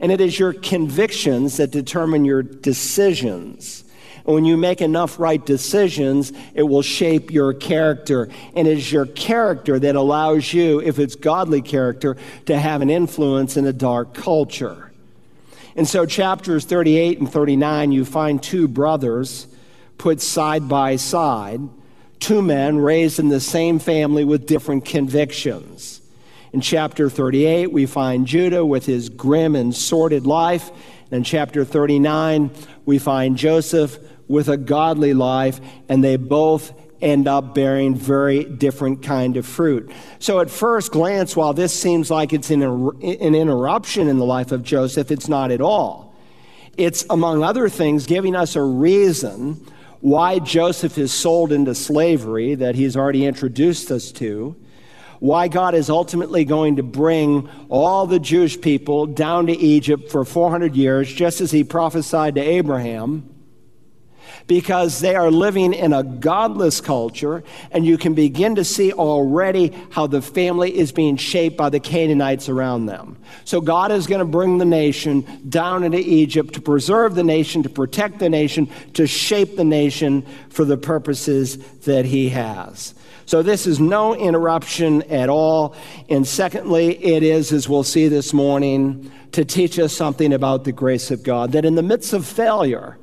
And 0.00 0.10
it 0.10 0.20
is 0.20 0.38
your 0.38 0.52
convictions 0.52 1.58
that 1.58 1.70
determine 1.70 2.24
your 2.24 2.42
decisions. 2.42 3.84
And 4.24 4.34
when 4.34 4.44
you 4.44 4.56
make 4.56 4.80
enough 4.80 5.18
right 5.18 5.44
decisions, 5.44 6.32
it 6.54 6.62
will 6.62 6.82
shape 6.82 7.30
your 7.30 7.52
character. 7.52 8.28
And 8.54 8.66
it 8.66 8.78
is 8.78 8.92
your 8.92 9.06
character 9.06 9.78
that 9.78 9.96
allows 9.96 10.52
you, 10.52 10.80
if 10.80 10.98
it's 10.98 11.16
godly 11.16 11.62
character, 11.62 12.16
to 12.46 12.58
have 12.58 12.82
an 12.82 12.90
influence 12.90 13.56
in 13.56 13.66
a 13.66 13.72
dark 13.72 14.14
culture. 14.14 14.90
And 15.76 15.86
so, 15.86 16.04
chapters 16.04 16.64
38 16.64 17.20
and 17.20 17.30
39, 17.30 17.92
you 17.92 18.04
find 18.04 18.42
two 18.42 18.68
brothers 18.68 19.46
put 19.98 20.20
side 20.20 20.66
by 20.68 20.96
side, 20.96 21.60
two 22.18 22.40
men 22.40 22.78
raised 22.78 23.18
in 23.18 23.28
the 23.28 23.40
same 23.40 23.78
family 23.78 24.24
with 24.24 24.46
different 24.46 24.84
convictions. 24.84 25.99
In 26.52 26.60
chapter 26.60 27.08
38, 27.08 27.70
we 27.70 27.86
find 27.86 28.26
Judah 28.26 28.66
with 28.66 28.84
his 28.86 29.08
grim 29.08 29.54
and 29.54 29.74
sordid 29.74 30.26
life. 30.26 30.70
And 31.10 31.18
in 31.18 31.24
chapter 31.24 31.64
39, 31.64 32.50
we 32.84 32.98
find 32.98 33.36
Joseph 33.36 33.98
with 34.26 34.48
a 34.48 34.56
godly 34.56 35.14
life, 35.14 35.60
and 35.88 36.02
they 36.02 36.16
both 36.16 36.72
end 37.00 37.26
up 37.28 37.54
bearing 37.54 37.94
very 37.94 38.44
different 38.44 39.02
kind 39.02 39.36
of 39.36 39.46
fruit. 39.46 39.90
So 40.18 40.40
at 40.40 40.50
first 40.50 40.92
glance, 40.92 41.36
while 41.36 41.52
this 41.52 41.78
seems 41.78 42.10
like 42.10 42.32
it's 42.32 42.50
an, 42.50 42.62
an 42.62 43.34
interruption 43.34 44.08
in 44.08 44.18
the 44.18 44.24
life 44.24 44.52
of 44.52 44.62
Joseph, 44.62 45.10
it's 45.10 45.28
not 45.28 45.50
at 45.50 45.60
all. 45.60 46.14
It's, 46.76 47.04
among 47.10 47.42
other 47.42 47.68
things, 47.68 48.06
giving 48.06 48.34
us 48.34 48.56
a 48.56 48.62
reason 48.62 49.64
why 50.00 50.38
Joseph 50.38 50.98
is 50.98 51.12
sold 51.12 51.52
into 51.52 51.74
slavery 51.74 52.54
that 52.54 52.74
he's 52.74 52.96
already 52.96 53.26
introduced 53.26 53.90
us 53.90 54.12
to 54.12 54.56
why 55.20 55.48
God 55.48 55.74
is 55.74 55.88
ultimately 55.90 56.44
going 56.44 56.76
to 56.76 56.82
bring 56.82 57.48
all 57.68 58.06
the 58.06 58.18
Jewish 58.18 58.60
people 58.60 59.06
down 59.06 59.46
to 59.46 59.56
Egypt 59.56 60.10
for 60.10 60.24
400 60.24 60.74
years, 60.74 61.12
just 61.12 61.40
as 61.42 61.50
he 61.50 61.62
prophesied 61.62 62.34
to 62.34 62.40
Abraham, 62.40 63.28
because 64.46 65.00
they 65.00 65.14
are 65.14 65.30
living 65.30 65.74
in 65.74 65.92
a 65.92 66.02
godless 66.02 66.80
culture, 66.80 67.44
and 67.70 67.84
you 67.84 67.98
can 67.98 68.14
begin 68.14 68.54
to 68.54 68.64
see 68.64 68.92
already 68.92 69.76
how 69.90 70.06
the 70.06 70.22
family 70.22 70.76
is 70.76 70.90
being 70.90 71.16
shaped 71.16 71.56
by 71.56 71.68
the 71.68 71.80
Canaanites 71.80 72.48
around 72.48 72.86
them. 72.86 73.18
So, 73.44 73.60
God 73.60 73.92
is 73.92 74.06
going 74.06 74.20
to 74.20 74.24
bring 74.24 74.56
the 74.56 74.64
nation 74.64 75.26
down 75.48 75.84
into 75.84 75.98
Egypt 75.98 76.54
to 76.54 76.62
preserve 76.62 77.14
the 77.14 77.22
nation, 77.22 77.62
to 77.62 77.68
protect 77.68 78.18
the 78.18 78.30
nation, 78.30 78.70
to 78.94 79.06
shape 79.06 79.56
the 79.56 79.64
nation 79.64 80.26
for 80.48 80.64
the 80.64 80.78
purposes 80.78 81.58
that 81.80 82.06
He 82.06 82.30
has. 82.30 82.94
So 83.30 83.44
this 83.44 83.68
is 83.68 83.78
no 83.78 84.12
interruption 84.12 85.02
at 85.02 85.28
all. 85.28 85.76
And 86.08 86.26
secondly, 86.26 86.96
it 87.00 87.22
is, 87.22 87.52
as 87.52 87.68
we'll 87.68 87.84
see 87.84 88.08
this 88.08 88.32
morning, 88.32 89.08
to 89.30 89.44
teach 89.44 89.78
us 89.78 89.96
something 89.96 90.32
about 90.32 90.64
the 90.64 90.72
grace 90.72 91.12
of 91.12 91.22
God, 91.22 91.52
that 91.52 91.64
in 91.64 91.76
the 91.76 91.82
midst 91.84 92.12
of 92.12 92.26
failure, 92.26 92.98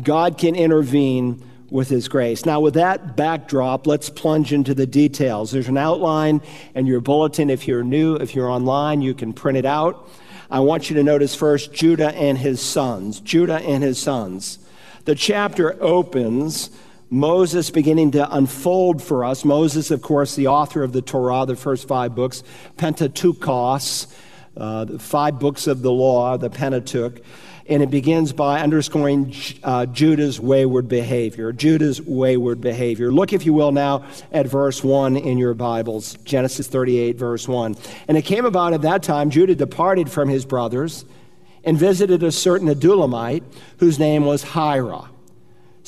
God 0.00 0.38
can 0.38 0.54
intervene 0.54 1.42
with 1.70 1.88
his 1.88 2.06
grace. 2.06 2.46
Now, 2.46 2.60
with 2.60 2.74
that 2.74 3.16
backdrop, 3.16 3.88
let's 3.88 4.08
plunge 4.10 4.52
into 4.52 4.74
the 4.74 4.86
details. 4.86 5.50
There's 5.50 5.66
an 5.66 5.76
outline 5.76 6.40
in 6.76 6.86
your 6.86 7.00
bulletin. 7.00 7.50
If 7.50 7.66
you're 7.66 7.82
new, 7.82 8.14
if 8.14 8.36
you're 8.36 8.48
online, 8.48 9.02
you 9.02 9.12
can 9.12 9.32
print 9.32 9.58
it 9.58 9.66
out. 9.66 10.08
I 10.52 10.60
want 10.60 10.88
you 10.88 10.94
to 10.94 11.02
notice 11.02 11.34
first 11.34 11.72
Judah 11.72 12.14
and 12.14 12.38
his 12.38 12.60
sons. 12.60 13.18
Judah 13.18 13.58
and 13.58 13.82
his 13.82 13.98
sons. 14.00 14.60
The 15.04 15.16
chapter 15.16 15.76
opens 15.82 16.70
Moses 17.10 17.70
beginning 17.70 18.10
to 18.12 18.34
unfold 18.34 19.02
for 19.02 19.24
us. 19.24 19.44
Moses, 19.44 19.90
of 19.90 20.02
course, 20.02 20.36
the 20.36 20.48
author 20.48 20.82
of 20.82 20.92
the 20.92 21.00
Torah, 21.00 21.46
the 21.46 21.56
first 21.56 21.88
five 21.88 22.14
books, 22.14 22.42
Pentateuchos, 22.76 24.06
uh, 24.56 24.84
the 24.84 24.98
five 24.98 25.38
books 25.38 25.66
of 25.66 25.80
the 25.80 25.90
law, 25.90 26.36
the 26.36 26.50
Pentateuch. 26.50 27.20
And 27.66 27.82
it 27.82 27.90
begins 27.90 28.32
by 28.32 28.60
underscoring 28.60 29.34
uh, 29.62 29.86
Judah's 29.86 30.40
wayward 30.40 30.88
behavior. 30.88 31.52
Judah's 31.52 32.00
wayward 32.00 32.60
behavior. 32.60 33.10
Look, 33.10 33.32
if 33.32 33.44
you 33.44 33.52
will, 33.52 33.72
now 33.72 34.06
at 34.32 34.46
verse 34.46 34.82
1 34.82 35.16
in 35.16 35.36
your 35.36 35.52
Bibles, 35.54 36.14
Genesis 36.24 36.66
38, 36.66 37.16
verse 37.16 37.46
1. 37.46 37.76
And 38.06 38.16
it 38.16 38.22
came 38.22 38.46
about 38.46 38.72
at 38.72 38.82
that 38.82 39.02
time, 39.02 39.28
Judah 39.28 39.54
departed 39.54 40.10
from 40.10 40.28
his 40.28 40.46
brothers 40.46 41.04
and 41.64 41.78
visited 41.78 42.22
a 42.22 42.32
certain 42.32 42.68
Adullamite 42.68 43.44
whose 43.78 43.98
name 43.98 44.24
was 44.24 44.42
Hira 44.42 45.08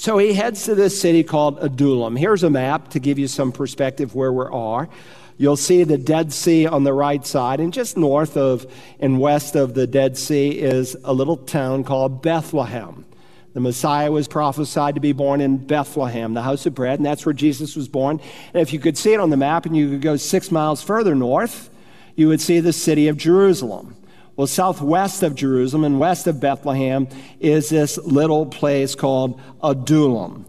So 0.00 0.16
he 0.16 0.32
heads 0.32 0.64
to 0.64 0.74
this 0.74 0.98
city 0.98 1.22
called 1.22 1.58
Adullam. 1.60 2.16
Here's 2.16 2.42
a 2.42 2.48
map 2.48 2.88
to 2.92 2.98
give 2.98 3.18
you 3.18 3.28
some 3.28 3.52
perspective 3.52 4.14
where 4.14 4.32
we 4.32 4.46
are. 4.46 4.88
You'll 5.36 5.58
see 5.58 5.84
the 5.84 5.98
Dead 5.98 6.32
Sea 6.32 6.66
on 6.66 6.84
the 6.84 6.94
right 6.94 7.22
side, 7.26 7.60
and 7.60 7.70
just 7.70 7.98
north 7.98 8.34
of 8.38 8.66
and 8.98 9.20
west 9.20 9.56
of 9.56 9.74
the 9.74 9.86
Dead 9.86 10.16
Sea 10.16 10.58
is 10.58 10.96
a 11.04 11.12
little 11.12 11.36
town 11.36 11.84
called 11.84 12.22
Bethlehem. 12.22 13.04
The 13.52 13.60
Messiah 13.60 14.10
was 14.10 14.26
prophesied 14.26 14.94
to 14.94 15.02
be 15.02 15.12
born 15.12 15.42
in 15.42 15.58
Bethlehem, 15.58 16.32
the 16.32 16.40
house 16.40 16.64
of 16.64 16.74
bread, 16.74 16.98
and 16.98 17.04
that's 17.04 17.26
where 17.26 17.34
Jesus 17.34 17.76
was 17.76 17.86
born. 17.86 18.22
And 18.54 18.62
if 18.62 18.72
you 18.72 18.78
could 18.78 18.96
see 18.96 19.12
it 19.12 19.20
on 19.20 19.28
the 19.28 19.36
map 19.36 19.66
and 19.66 19.76
you 19.76 19.90
could 19.90 20.00
go 20.00 20.16
six 20.16 20.50
miles 20.50 20.82
further 20.82 21.14
north, 21.14 21.68
you 22.16 22.26
would 22.28 22.40
see 22.40 22.60
the 22.60 22.72
city 22.72 23.08
of 23.08 23.18
Jerusalem. 23.18 23.96
Well, 24.40 24.46
southwest 24.46 25.22
of 25.22 25.34
Jerusalem 25.34 25.84
and 25.84 26.00
west 26.00 26.26
of 26.26 26.40
Bethlehem 26.40 27.08
is 27.40 27.68
this 27.68 27.98
little 27.98 28.46
place 28.46 28.94
called 28.94 29.38
Adullam. 29.62 30.46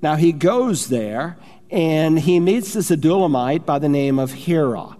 Now 0.00 0.14
he 0.14 0.30
goes 0.30 0.86
there 0.86 1.36
and 1.68 2.16
he 2.16 2.38
meets 2.38 2.74
this 2.74 2.92
Adullamite 2.92 3.66
by 3.66 3.80
the 3.80 3.88
name 3.88 4.20
of 4.20 4.30
Hira. 4.30 4.96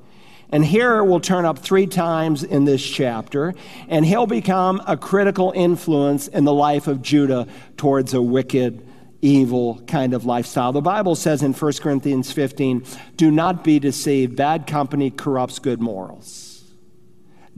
And 0.50 0.64
Hira 0.64 1.05
will 1.05 1.21
turn 1.21 1.45
up 1.45 1.61
three 1.61 1.87
times 1.87 2.43
in 2.43 2.64
this 2.64 2.85
chapter, 2.85 3.55
and 3.88 4.05
he'll 4.05 4.26
become 4.26 4.83
a 4.85 4.97
critical 4.97 5.53
influence 5.55 6.26
in 6.26 6.43
the 6.43 6.53
life 6.53 6.88
of 6.88 7.03
Judah 7.03 7.47
towards 7.76 8.14
a 8.14 8.21
wicked, 8.21 8.85
evil 9.23 9.81
kind 9.87 10.12
of 10.12 10.25
lifestyle. 10.25 10.73
The 10.73 10.81
Bible 10.81 11.14
says 11.14 11.45
in 11.45 11.53
1 11.53 11.73
Corinthians 11.75 12.33
15, 12.33 12.85
do 13.17 13.31
not 13.31 13.62
be 13.62 13.79
deceived. 13.79 14.35
Bad 14.35 14.67
company 14.67 15.12
corrupts 15.12 15.61
good 15.61 15.81
morals. 15.81 16.44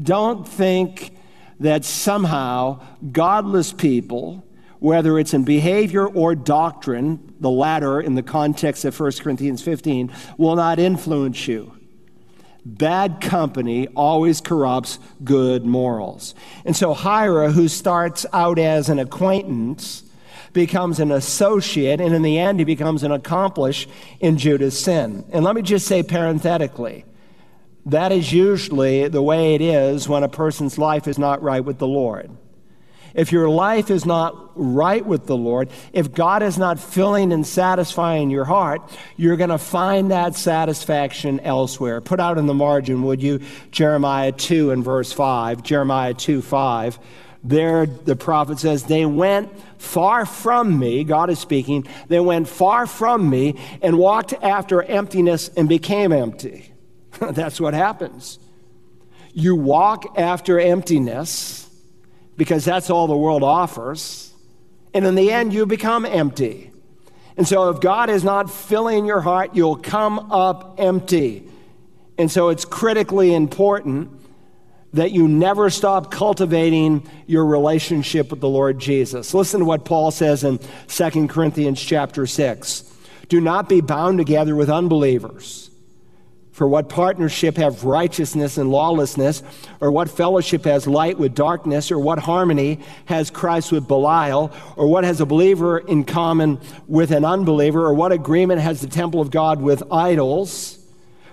Don't 0.01 0.47
think 0.47 1.17
that 1.61 1.85
somehow 1.85 2.81
godless 3.13 3.73
people 3.73 4.47
whether 4.79 5.19
it's 5.19 5.35
in 5.35 5.45
behavior 5.45 6.07
or 6.07 6.35
doctrine, 6.35 7.35
the 7.41 7.51
latter 7.51 8.01
in 8.01 8.15
the 8.15 8.23
context 8.23 8.85
of 8.85 8.99
1 8.99 9.13
Corinthians 9.21 9.63
15, 9.63 10.13
will 10.37 10.57
not 10.57 10.79
influence 10.79 11.49
you. 11.49 11.73
Bad 12.65 13.21
company 13.21 13.87
always 13.89 14.41
corrupts 14.41 14.99
good 15.23 15.65
morals. 15.65 16.35
And 16.65 16.77
so 16.77 16.95
Hira, 16.95 17.53
who 17.53 17.69
starts 17.69 18.27
out 18.33 18.59
as 18.59 18.89
an 18.89 18.99
acquaintance, 18.99 20.03
becomes 20.53 20.99
an 21.01 21.13
associate, 21.13 22.01
and 22.01 22.15
in 22.15 22.23
the 22.23 22.39
end, 22.39 22.59
he 22.59 22.65
becomes 22.65 23.03
an 23.03 23.13
accomplice 23.13 23.87
in 24.21 24.39
Judah's 24.39 24.79
sin. 24.79 25.25
And 25.33 25.45
let 25.45 25.55
me 25.55 25.63
just 25.63 25.87
say 25.87 26.03
parenthetically, 26.03 27.05
that 27.87 28.11
is 28.11 28.33
usually 28.33 29.09
the 29.09 29.23
way 29.23 29.55
it 29.55 29.61
is 29.61 30.09
when 30.09 30.25
a 30.25 30.29
person's 30.29 30.77
life 30.77 31.07
is 31.07 31.19
not 31.19 31.43
right 31.43 31.65
with 31.65 31.79
the 31.79 31.87
Lord. 31.87 32.31
If 33.15 33.33
your 33.33 33.49
life 33.49 33.91
is 33.91 34.05
not 34.05 34.53
right 34.57 35.05
with 35.05 35.27
the 35.27 35.37
Lord, 35.37 35.71
if 35.95 36.13
God 36.13 36.43
is 36.43 36.59
not 36.59 36.79
filling 36.79 37.33
and 37.33 37.47
satisfying 37.47 38.29
your 38.29 38.45
heart, 38.45 38.83
you're 39.17 39.39
going 39.39 39.51
to 39.51 39.57
find 39.57 40.11
that 40.11 40.35
satisfaction 40.35 41.41
elsewhere. 41.41 42.03
Put 42.03 42.21
out 42.21 42.37
in 42.37 42.45
the 42.45 42.53
margin, 42.53 43.03
would 43.05 43.23
you, 43.23 43.41
Jeremiah 43.71 44.33
2 44.33 44.71
and 44.71 44.85
verse 44.85 45.13
5, 45.13 45.63
Jeremiah 45.63 46.13
2 46.13 46.43
5. 46.43 46.99
There, 47.43 47.87
the 47.87 48.17
prophet 48.17 48.59
says, 48.59 48.85
They 48.85 49.07
went 49.07 49.51
far 49.81 50.27
from 50.27 50.79
me, 50.79 51.05
God 51.05 51.31
is 51.31 51.39
speaking, 51.39 51.87
they 52.09 52.21
went 52.21 52.49
far 52.49 52.87
from 52.87 53.31
me 53.31 53.59
and 53.81 53.97
walked 53.97 54.35
after 54.43 54.83
emptiness 54.83 55.49
and 55.57 55.69
became 55.69 56.13
empty. 56.13 56.73
That's 57.33 57.61
what 57.61 57.75
happens. 57.75 58.39
You 59.33 59.55
walk 59.55 60.19
after 60.19 60.59
emptiness 60.59 61.69
because 62.37 62.65
that's 62.65 62.91
all 62.91 63.07
the 63.07 63.17
world 63.17 63.43
offers. 63.43 64.33
And 64.95 65.07
in 65.07 65.15
the 65.15 65.31
end, 65.31 65.53
you 65.53 65.67
become 65.67 66.07
empty. 66.07 66.71
And 67.37 67.47
so, 67.47 67.69
if 67.69 67.81
God 67.81 68.09
is 68.09 68.25
not 68.25 68.51
filling 68.51 69.05
your 69.05 69.21
heart, 69.21 69.55
you'll 69.55 69.77
come 69.77 70.19
up 70.33 70.77
empty. 70.79 71.47
And 72.17 72.31
so, 72.31 72.49
it's 72.49 72.65
critically 72.65 73.35
important 73.35 74.11
that 74.95 75.13
you 75.13 75.29
never 75.29 75.69
stop 75.69 76.11
cultivating 76.11 77.07
your 77.27 77.45
relationship 77.45 78.31
with 78.31 78.41
the 78.41 78.49
Lord 78.49 78.79
Jesus. 78.79 79.35
Listen 79.35 79.61
to 79.61 79.67
what 79.67 79.85
Paul 79.85 80.11
says 80.11 80.45
in 80.45 80.59
2 80.89 81.29
Corinthians 81.29 81.83
chapter 81.83 82.27
6. 82.27 82.91
Do 83.29 83.41
not 83.41 83.69
be 83.69 83.83
bound 83.83 84.17
together 84.17 84.57
with 84.57 84.71
unbelievers. 84.71 85.71
For 86.57 86.67
what 86.67 86.89
partnership 86.89 87.59
have 87.59 87.85
righteousness 87.85 88.57
and 88.57 88.71
lawlessness? 88.71 89.43
Or 89.79 89.93
what 89.93 90.09
fellowship 90.09 90.65
has 90.65 90.87
light 90.87 91.19
with 91.19 91.35
darkness? 91.35 91.93
Or 91.93 91.99
what 91.99 92.19
harmony 92.19 92.81
has 93.05 93.31
Christ 93.31 93.73
with 93.73 93.87
Belial? 93.87 94.51
Or 94.75 94.87
what 94.87 95.05
has 95.05 95.21
a 95.21 95.27
believer 95.27 95.77
in 95.77 96.05
common 96.05 96.59
with 96.89 97.11
an 97.11 97.27
unbeliever? 97.27 97.85
Or 97.85 97.93
what 97.93 98.11
agreement 98.11 98.63
has 98.63 98.81
the 98.81 98.87
temple 98.87 99.21
of 99.21 99.31
God 99.31 99.61
with 99.61 99.83
idols? 99.93 100.79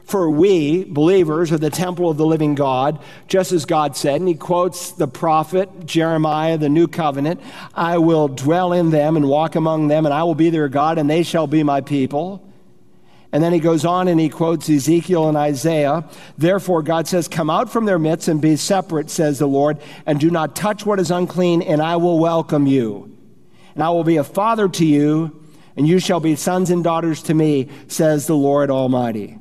For 0.04 0.30
we, 0.30 0.84
believers, 0.84 1.54
are 1.54 1.58
the 1.58 1.70
temple 1.70 2.10
of 2.10 2.18
the 2.18 2.26
living 2.26 2.54
God, 2.54 3.00
just 3.30 3.54
as 3.54 3.64
God 3.64 3.96
said. 3.96 4.20
And 4.20 4.28
he 4.28 4.36
quotes 4.36 4.92
the 4.92 5.08
prophet 5.08 5.86
Jeremiah, 5.86 6.58
the 6.58 6.68
new 6.68 6.90
covenant 6.90 7.40
I 7.74 7.98
will 7.98 8.28
dwell 8.28 8.74
in 8.74 8.90
them 8.90 9.16
and 9.16 9.30
walk 9.30 9.56
among 9.56 9.88
them, 9.88 10.06
and 10.06 10.14
I 10.14 10.24
will 10.24 10.36
be 10.36 10.50
their 10.50 10.68
God, 10.68 10.98
and 10.98 11.10
they 11.10 11.24
shall 11.24 11.48
be 11.48 11.64
my 11.64 11.80
people. 11.80 12.46
And 13.34 13.44
then 13.44 13.52
he 13.52 13.60
goes 13.60 13.84
on 13.84 14.08
and 14.08 14.20
he 14.20 14.30
quotes 14.30 14.70
Ezekiel 14.70 15.28
and 15.28 15.36
Isaiah. 15.36 16.08
Therefore, 16.38 16.84
God 16.84 17.08
says, 17.08 17.28
Come 17.28 17.50
out 17.50 17.72
from 17.72 17.86
their 17.86 17.98
midst 17.98 18.28
and 18.28 18.40
be 18.40 18.56
separate, 18.56 19.10
says 19.10 19.40
the 19.40 19.48
Lord, 19.48 19.80
and 20.06 20.20
do 20.20 20.30
not 20.30 20.56
touch 20.56 20.86
what 20.86 21.00
is 21.00 21.10
unclean, 21.10 21.64
and 21.64 21.82
I 21.82 21.96
will 21.96 22.20
welcome 22.20 22.68
you. 22.68 23.18
And 23.74 23.84
I 23.84 23.90
will 23.90 24.04
be 24.04 24.18
a 24.18 24.24
father 24.24 24.70
to 24.70 24.86
you, 24.86 25.44
and 25.76 25.88
you 25.88 25.98
shall 25.98 26.20
be 26.20 26.36
sons 26.36 26.70
and 26.70 26.84
daughters 26.84 27.24
to 27.24 27.34
me, 27.34 27.70
says 27.88 28.28
the 28.28 28.38
Lord 28.38 28.70
Almighty. 28.70 29.40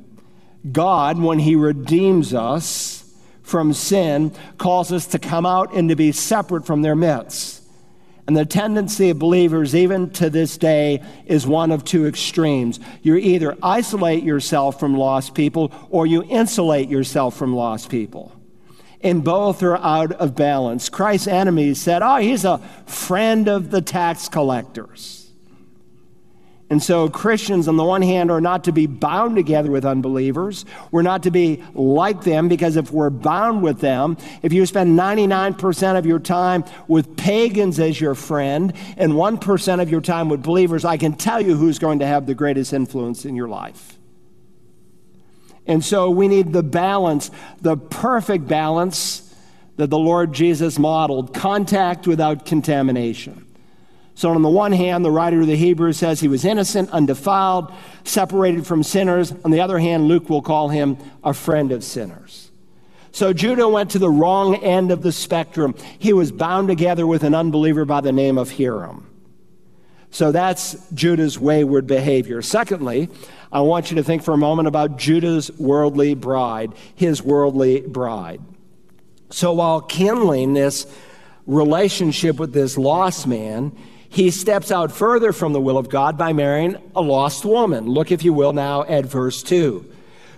God, 0.71 1.19
when 1.19 1.37
he 1.37 1.55
redeems 1.55 2.33
us 2.33 3.13
from 3.43 3.73
sin, 3.73 4.33
calls 4.57 4.91
us 4.91 5.05
to 5.07 5.19
come 5.19 5.45
out 5.45 5.71
and 5.75 5.89
to 5.89 5.95
be 5.95 6.11
separate 6.11 6.65
from 6.65 6.81
their 6.81 6.95
midst. 6.95 7.62
And 8.25 8.37
the 8.37 8.45
tendency 8.45 9.09
of 9.09 9.19
believers, 9.19 9.75
even 9.75 10.09
to 10.11 10.29
this 10.29 10.57
day, 10.57 11.03
is 11.25 11.45
one 11.45 11.71
of 11.71 11.83
two 11.83 12.07
extremes. 12.07 12.79
You 13.01 13.17
either 13.17 13.57
isolate 13.61 14.23
yourself 14.23 14.79
from 14.79 14.95
lost 14.95 15.35
people 15.35 15.73
or 15.89 16.05
you 16.05 16.23
insulate 16.23 16.89
yourself 16.89 17.35
from 17.35 17.53
lost 17.53 17.89
people. 17.89 18.31
And 19.01 19.25
both 19.25 19.61
are 19.61 19.77
out 19.77 20.13
of 20.13 20.35
balance. 20.35 20.87
Christ's 20.87 21.27
enemies 21.27 21.81
said, 21.81 22.01
Oh, 22.01 22.17
he's 22.17 22.45
a 22.45 22.59
friend 22.85 23.49
of 23.49 23.69
the 23.69 23.81
tax 23.81 24.29
collectors. 24.29 25.22
And 26.69 26.81
so, 26.81 27.09
Christians, 27.09 27.67
on 27.67 27.77
the 27.77 27.83
one 27.83 28.01
hand, 28.01 28.31
are 28.31 28.41
not 28.41 28.63
to 28.63 28.71
be 28.71 28.87
bound 28.87 29.35
together 29.35 29.69
with 29.69 29.85
unbelievers. 29.85 30.65
We're 30.91 31.01
not 31.01 31.23
to 31.23 31.31
be 31.31 31.63
like 31.73 32.23
them 32.23 32.47
because 32.47 32.77
if 32.77 32.89
we're 32.89 33.09
bound 33.09 33.61
with 33.61 33.79
them, 33.79 34.17
if 34.41 34.53
you 34.53 34.65
spend 34.65 34.97
99% 34.97 35.97
of 35.97 36.05
your 36.05 36.19
time 36.19 36.63
with 36.87 37.15
pagans 37.17 37.79
as 37.79 37.99
your 37.99 38.15
friend 38.15 38.73
and 38.97 39.13
1% 39.13 39.81
of 39.81 39.91
your 39.91 40.01
time 40.01 40.29
with 40.29 40.41
believers, 40.41 40.85
I 40.85 40.97
can 40.97 41.13
tell 41.13 41.41
you 41.41 41.55
who's 41.55 41.79
going 41.79 41.99
to 41.99 42.07
have 42.07 42.25
the 42.25 42.33
greatest 42.33 42.73
influence 42.73 43.25
in 43.25 43.35
your 43.35 43.49
life. 43.49 43.99
And 45.67 45.83
so, 45.83 46.09
we 46.09 46.27
need 46.27 46.53
the 46.53 46.63
balance, 46.63 47.29
the 47.61 47.77
perfect 47.77 48.47
balance 48.47 49.33
that 49.75 49.89
the 49.89 49.99
Lord 49.99 50.33
Jesus 50.33 50.79
modeled 50.79 51.33
contact 51.33 52.07
without 52.07 52.45
contamination. 52.45 53.45
So, 54.15 54.29
on 54.29 54.43
the 54.43 54.49
one 54.49 54.71
hand, 54.71 55.03
the 55.03 55.11
writer 55.11 55.41
of 55.41 55.47
the 55.47 55.55
Hebrews 55.55 55.97
says 55.97 56.19
he 56.19 56.27
was 56.27 56.45
innocent, 56.45 56.89
undefiled, 56.91 57.73
separated 58.03 58.67
from 58.67 58.83
sinners. 58.83 59.33
On 59.43 59.49
the 59.49 59.61
other 59.61 59.79
hand, 59.79 60.07
Luke 60.07 60.29
will 60.29 60.43
call 60.43 60.69
him 60.69 60.97
a 61.23 61.33
friend 61.33 61.71
of 61.71 61.83
sinners. 61.83 62.51
So, 63.11 63.33
Judah 63.33 63.67
went 63.67 63.91
to 63.91 63.99
the 63.99 64.09
wrong 64.09 64.55
end 64.55 64.91
of 64.91 65.01
the 65.01 65.11
spectrum. 65.11 65.75
He 65.97 66.13
was 66.13 66.31
bound 66.31 66.67
together 66.67 67.07
with 67.07 67.23
an 67.23 67.33
unbeliever 67.33 67.85
by 67.85 68.01
the 68.01 68.11
name 68.11 68.37
of 68.37 68.51
Hiram. 68.51 69.09
So, 70.11 70.31
that's 70.31 70.75
Judah's 70.91 71.39
wayward 71.39 71.87
behavior. 71.87 72.43
Secondly, 72.43 73.09
I 73.51 73.61
want 73.61 73.89
you 73.89 73.97
to 73.97 74.03
think 74.03 74.21
for 74.21 74.35
a 74.35 74.37
moment 74.37 74.67
about 74.67 74.97
Judah's 74.97 75.51
worldly 75.57 76.13
bride, 76.13 76.73
his 76.93 77.23
worldly 77.23 77.81
bride. 77.81 78.41
So, 79.31 79.53
while 79.53 79.81
kindling 79.81 80.53
this 80.53 80.85
relationship 81.47 82.37
with 82.37 82.53
this 82.53 82.77
lost 82.77 83.25
man, 83.25 83.75
he 84.13 84.29
steps 84.29 84.71
out 84.71 84.91
further 84.91 85.33
from 85.33 85.53
the 85.53 85.59
will 85.59 85.75
of 85.75 85.89
God 85.89 86.19
by 86.19 86.33
marrying 86.33 86.77
a 86.95 87.01
lost 87.01 87.45
woman. 87.45 87.87
Look, 87.87 88.11
if 88.11 88.23
you 88.23 88.31
will, 88.31 88.53
now 88.53 88.83
at 88.83 89.07
verse 89.07 89.41
2. 89.41 89.91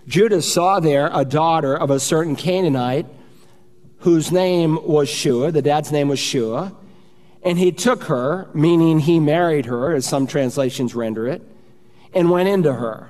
Judah 0.07 0.41
saw 0.41 0.79
there 0.79 1.09
a 1.11 1.25
daughter 1.25 1.75
of 1.75 1.89
a 1.89 1.99
certain 1.99 2.37
Canaanite 2.37 3.05
whose 3.97 4.31
name 4.31 4.79
was 4.87 5.09
Shua, 5.09 5.51
the 5.51 5.61
dad's 5.61 5.91
name 5.91 6.07
was 6.07 6.19
Shua, 6.19 6.73
and 7.43 7.59
he 7.59 7.73
took 7.73 8.05
her, 8.05 8.47
meaning 8.53 8.99
he 8.99 9.19
married 9.19 9.65
her, 9.65 9.93
as 9.93 10.05
some 10.05 10.25
translations 10.25 10.95
render 10.95 11.27
it, 11.27 11.41
and 12.13 12.31
went 12.31 12.47
into 12.47 12.71
her. 12.71 13.09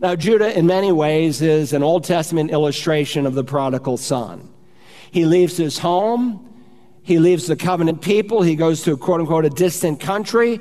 Now, 0.00 0.16
Judah, 0.16 0.54
in 0.54 0.66
many 0.66 0.92
ways, 0.92 1.40
is 1.40 1.72
an 1.72 1.82
Old 1.82 2.04
Testament 2.04 2.50
illustration 2.50 3.24
of 3.24 3.32
the 3.32 3.42
prodigal 3.42 3.96
son. 3.96 4.50
He 5.10 5.24
leaves 5.24 5.56
his 5.56 5.78
home, 5.78 6.53
he 7.04 7.18
leaves 7.18 7.46
the 7.46 7.54
covenant 7.54 8.00
people. 8.00 8.42
He 8.42 8.56
goes 8.56 8.82
to, 8.82 8.96
quote 8.96 9.20
unquote, 9.20 9.44
a 9.44 9.50
distant 9.50 10.00
country. 10.00 10.58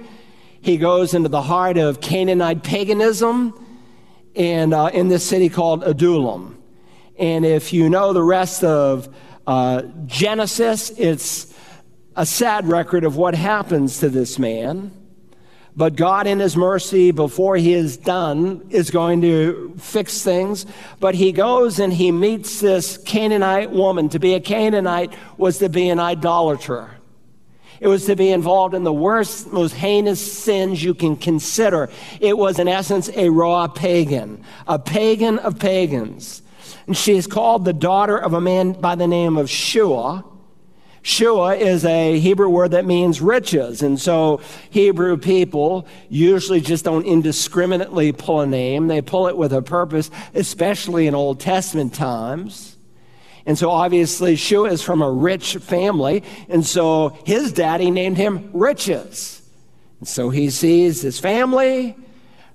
He 0.61 0.77
goes 0.77 1.13
into 1.13 1.29
the 1.29 1.41
heart 1.41 1.77
of 1.77 2.01
Canaanite 2.01 2.63
paganism 2.63 3.53
and 4.35 4.73
uh, 4.73 4.89
in 4.93 5.07
this 5.07 5.25
city 5.25 5.47
called 5.47 5.83
Adullam. 5.83 6.61
And 7.17 7.45
if 7.45 7.71
you 7.71 7.89
know 7.89 8.11
the 8.11 8.23
rest 8.23 8.63
of 8.63 9.07
uh, 9.47 9.83
Genesis, 10.05 10.89
it's 10.91 11.53
a 12.15 12.25
sad 12.25 12.67
record 12.67 13.05
of 13.05 13.15
what 13.15 13.35
happens 13.35 13.99
to 13.99 14.09
this 14.09 14.37
man. 14.37 14.91
But 15.75 15.95
God, 15.95 16.27
in 16.27 16.39
His 16.39 16.55
mercy, 16.55 17.11
before 17.11 17.57
He 17.57 17.73
is 17.73 17.97
done, 17.97 18.65
is 18.69 18.91
going 18.91 19.21
to 19.21 19.73
fix 19.79 20.21
things. 20.21 20.65
But 20.99 21.15
He 21.15 21.31
goes 21.31 21.79
and 21.79 21.91
He 21.91 22.11
meets 22.11 22.59
this 22.59 22.97
Canaanite 22.97 23.71
woman. 23.71 24.09
To 24.09 24.19
be 24.19 24.35
a 24.35 24.39
Canaanite 24.39 25.13
was 25.37 25.57
to 25.59 25.69
be 25.69 25.89
an 25.89 25.99
idolater. 25.99 26.91
It 27.79 27.87
was 27.87 28.05
to 28.05 28.15
be 28.15 28.31
involved 28.31 28.75
in 28.75 28.83
the 28.83 28.93
worst, 28.93 29.51
most 29.51 29.73
heinous 29.73 30.21
sins 30.21 30.81
you 30.81 30.93
can 30.93 31.17
consider. 31.17 31.89
It 32.21 32.37
was, 32.37 32.59
in 32.59 32.67
essence, 32.67 33.09
a 33.15 33.29
raw 33.29 33.67
pagan, 33.67 34.43
a 34.67 34.79
pagan 34.79 35.39
of 35.39 35.59
pagans. 35.59 36.43
And 36.87 36.95
she 36.95 37.17
is 37.17 37.27
called 37.27 37.65
the 37.65 37.73
daughter 37.73 38.17
of 38.17 38.33
a 38.33 38.39
man 38.39 38.73
by 38.73 38.95
the 38.95 39.07
name 39.07 39.37
of 39.37 39.49
Shua. 39.49 40.23
Shua 41.03 41.55
is 41.55 41.83
a 41.83 42.17
Hebrew 42.17 42.47
word 42.47 42.71
that 42.71 42.85
means 42.85 43.21
riches. 43.21 43.83
And 43.83 43.99
so 43.99 44.39
Hebrew 44.69 45.17
people 45.17 45.85
usually 46.09 46.61
just 46.61 46.85
don't 46.85 47.05
indiscriminately 47.05 48.13
pull 48.13 48.39
a 48.39 48.47
name. 48.47 48.87
They 48.87 49.01
pull 49.01 49.27
it 49.27 49.35
with 49.35 49.51
a 49.51 49.61
purpose, 49.61 50.09
especially 50.33 51.05
in 51.05 51.13
Old 51.13 51.41
Testament 51.41 51.93
times. 51.93 52.77
And 53.45 53.57
so 53.57 53.69
obviously 53.69 54.37
Shua 54.37 54.69
is 54.69 54.81
from 54.81 55.01
a 55.01 55.11
rich 55.11 55.57
family. 55.57 56.23
And 56.47 56.65
so 56.65 57.17
his 57.25 57.51
daddy 57.51 57.91
named 57.91 58.15
him 58.15 58.49
Riches. 58.53 59.41
And 59.99 60.07
so 60.07 60.29
he 60.29 60.49
sees 60.49 61.01
his 61.01 61.19
family, 61.19 61.97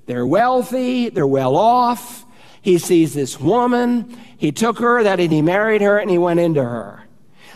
they're 0.07 0.27
wealthy, 0.27 1.11
they're 1.11 1.27
well 1.27 1.55
off. 1.55 2.25
He 2.63 2.79
sees 2.79 3.13
this 3.13 3.39
woman. 3.39 4.17
He 4.39 4.53
took 4.53 4.79
her, 4.79 5.03
that 5.03 5.19
he 5.19 5.43
married 5.43 5.83
her, 5.83 5.99
and 5.99 6.11
he 6.11 6.17
went 6.19 6.41
into 6.41 6.63
her. 6.63 7.08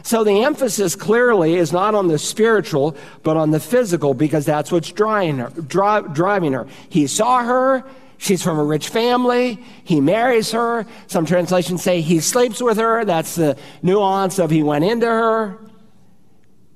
So 0.03 0.25
the 0.25 0.43
emphasis 0.43 0.97
clearly 0.97 1.55
is 1.55 1.73
not 1.73 1.95
on 1.95 2.09
the 2.09 2.19
spiritual, 2.19 2.97
but 3.23 3.37
on 3.37 3.51
the 3.51 3.61
physical, 3.61 4.15
because 4.15 4.45
that's 4.45 4.73
what's 4.73 4.91
driving 4.91 5.38
her. 5.38 5.51
driving 5.51 6.53
her. 6.53 6.67
He 6.88 7.07
saw 7.07 7.45
her, 7.45 7.85
She's 8.23 8.41
from 8.41 8.57
a 8.57 8.62
rich 8.62 8.88
family. 8.88 9.59
He 9.83 10.01
marries 10.01 10.53
her. 10.53 10.87
Some 11.09 11.27
translations 11.27 11.83
say 11.83 12.03
he 12.03 12.21
sleeps 12.21 12.62
with 12.62 12.79
her. 12.79 13.05
That's 13.05 13.35
the 13.35 13.59
nuance 13.83 14.38
of 14.38 14.49
he 14.49 14.62
went 14.62 14.85
into 14.85 15.07
her. 15.07 15.59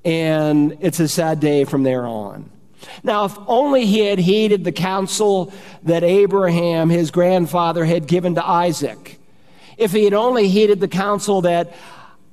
And 0.05 0.77
it's 0.81 0.99
a 0.99 1.07
sad 1.07 1.39
day 1.39 1.63
from 1.63 1.85
there 1.85 2.05
on. 2.05 2.51
Now, 3.05 3.27
if 3.27 3.39
only 3.47 3.87
he 3.87 4.01
had 4.01 4.19
heeded 4.19 4.65
the 4.65 4.73
counsel 4.73 5.53
that 5.85 6.03
Abraham, 6.03 6.91
his 6.91 7.13
grandfather, 7.13 7.85
had 7.85 8.09
given 8.09 8.35
to 8.35 8.45
Isaac. 8.45 9.21
If 9.77 9.93
he 9.93 10.03
had 10.03 10.15
only 10.15 10.49
heeded 10.49 10.81
the 10.81 10.89
counsel 10.89 11.43
that 11.43 11.77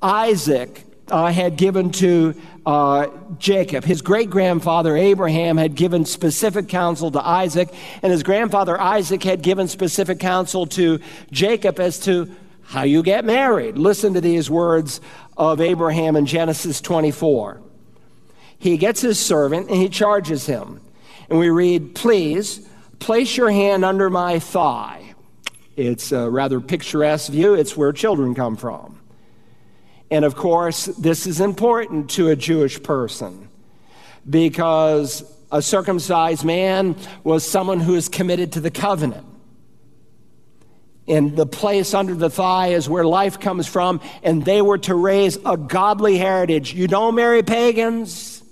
Isaac 0.04 0.84
uh, 1.10 1.32
had 1.32 1.56
given 1.56 1.92
to 1.92 2.36
uh, 2.66 3.08
Jacob. 3.39 3.84
His 3.84 4.02
great 4.02 4.30
grandfather 4.30 4.96
Abraham 4.96 5.58
had 5.58 5.76
given 5.76 6.06
specific 6.06 6.68
counsel 6.68 7.12
to 7.12 7.26
Isaac, 7.26 7.70
and 8.02 8.12
his 8.12 8.24
grandfather 8.24 8.80
Isaac 8.80 9.24
had 9.24 9.42
given 9.42 9.68
specific 9.68 10.20
counsel 10.20 10.66
to 10.68 11.00
Jacob 11.32 11.80
as 11.80 12.00
to 12.02 12.30
how 12.63 12.84
you 12.84 13.04
get 13.04 13.26
married. 13.26 13.78
Listen 13.78 14.13
to 14.13 14.22
these 14.22 14.50
words 14.50 15.02
of 15.38 15.62
Abraham 15.62 16.16
in 16.16 16.26
Genesis 16.26 16.82
24. 16.82 17.62
He 18.58 18.78
gets 18.78 19.02
his 19.02 19.20
servant 19.20 19.70
and 19.70 19.78
he 19.78 19.89
charges 19.89 20.46
him. 20.46 20.80
And 21.30 21.38
we 21.38 21.50
read, 21.50 21.96
Please 21.96 22.68
place 23.00 23.36
your 23.36 23.52
hand 23.52 23.84
under 23.84 24.10
my 24.10 24.39
thigh. 24.39 25.13
It's 25.76 26.12
a 26.12 26.30
rather 26.30 26.62
picturesque 26.62 27.32
view, 27.32 27.56
it's 27.56 27.76
where 27.76 27.92
children 27.92 28.36
come 28.36 28.56
from. 28.56 29.03
And 30.13 30.26
of 30.26 30.36
course, 30.36 30.86
this 30.86 31.26
is 31.26 31.41
important 31.41 32.12
to 32.12 32.30
a 32.30 32.36
Jewish 32.36 32.84
person 32.84 33.49
because 34.30 35.23
a 35.52 35.60
circumcised 35.60 36.45
man 36.45 36.95
was 37.23 37.43
someone 37.43 37.80
who 37.80 37.95
is 37.95 38.10
committed 38.10 38.52
to 38.52 38.60
the 38.60 38.69
covenant. 38.69 39.26
And 41.08 41.36
the 41.36 41.47
place 41.47 41.95
under 41.95 42.13
the 42.13 42.30
thigh 42.30 42.67
is 42.67 42.88
where 42.88 43.04
life 43.04 43.39
comes 43.39 43.65
from, 43.65 44.02
and 44.21 44.45
they 44.45 44.62
were 44.62 44.78
to 44.78 44.93
raise 44.93 45.39
a 45.43 45.58
godly 45.58 46.19
heritage. 46.19 46.76
You 46.76 46.88
don't 46.88 47.15
marry 47.15 47.41
pagans, 47.41 48.43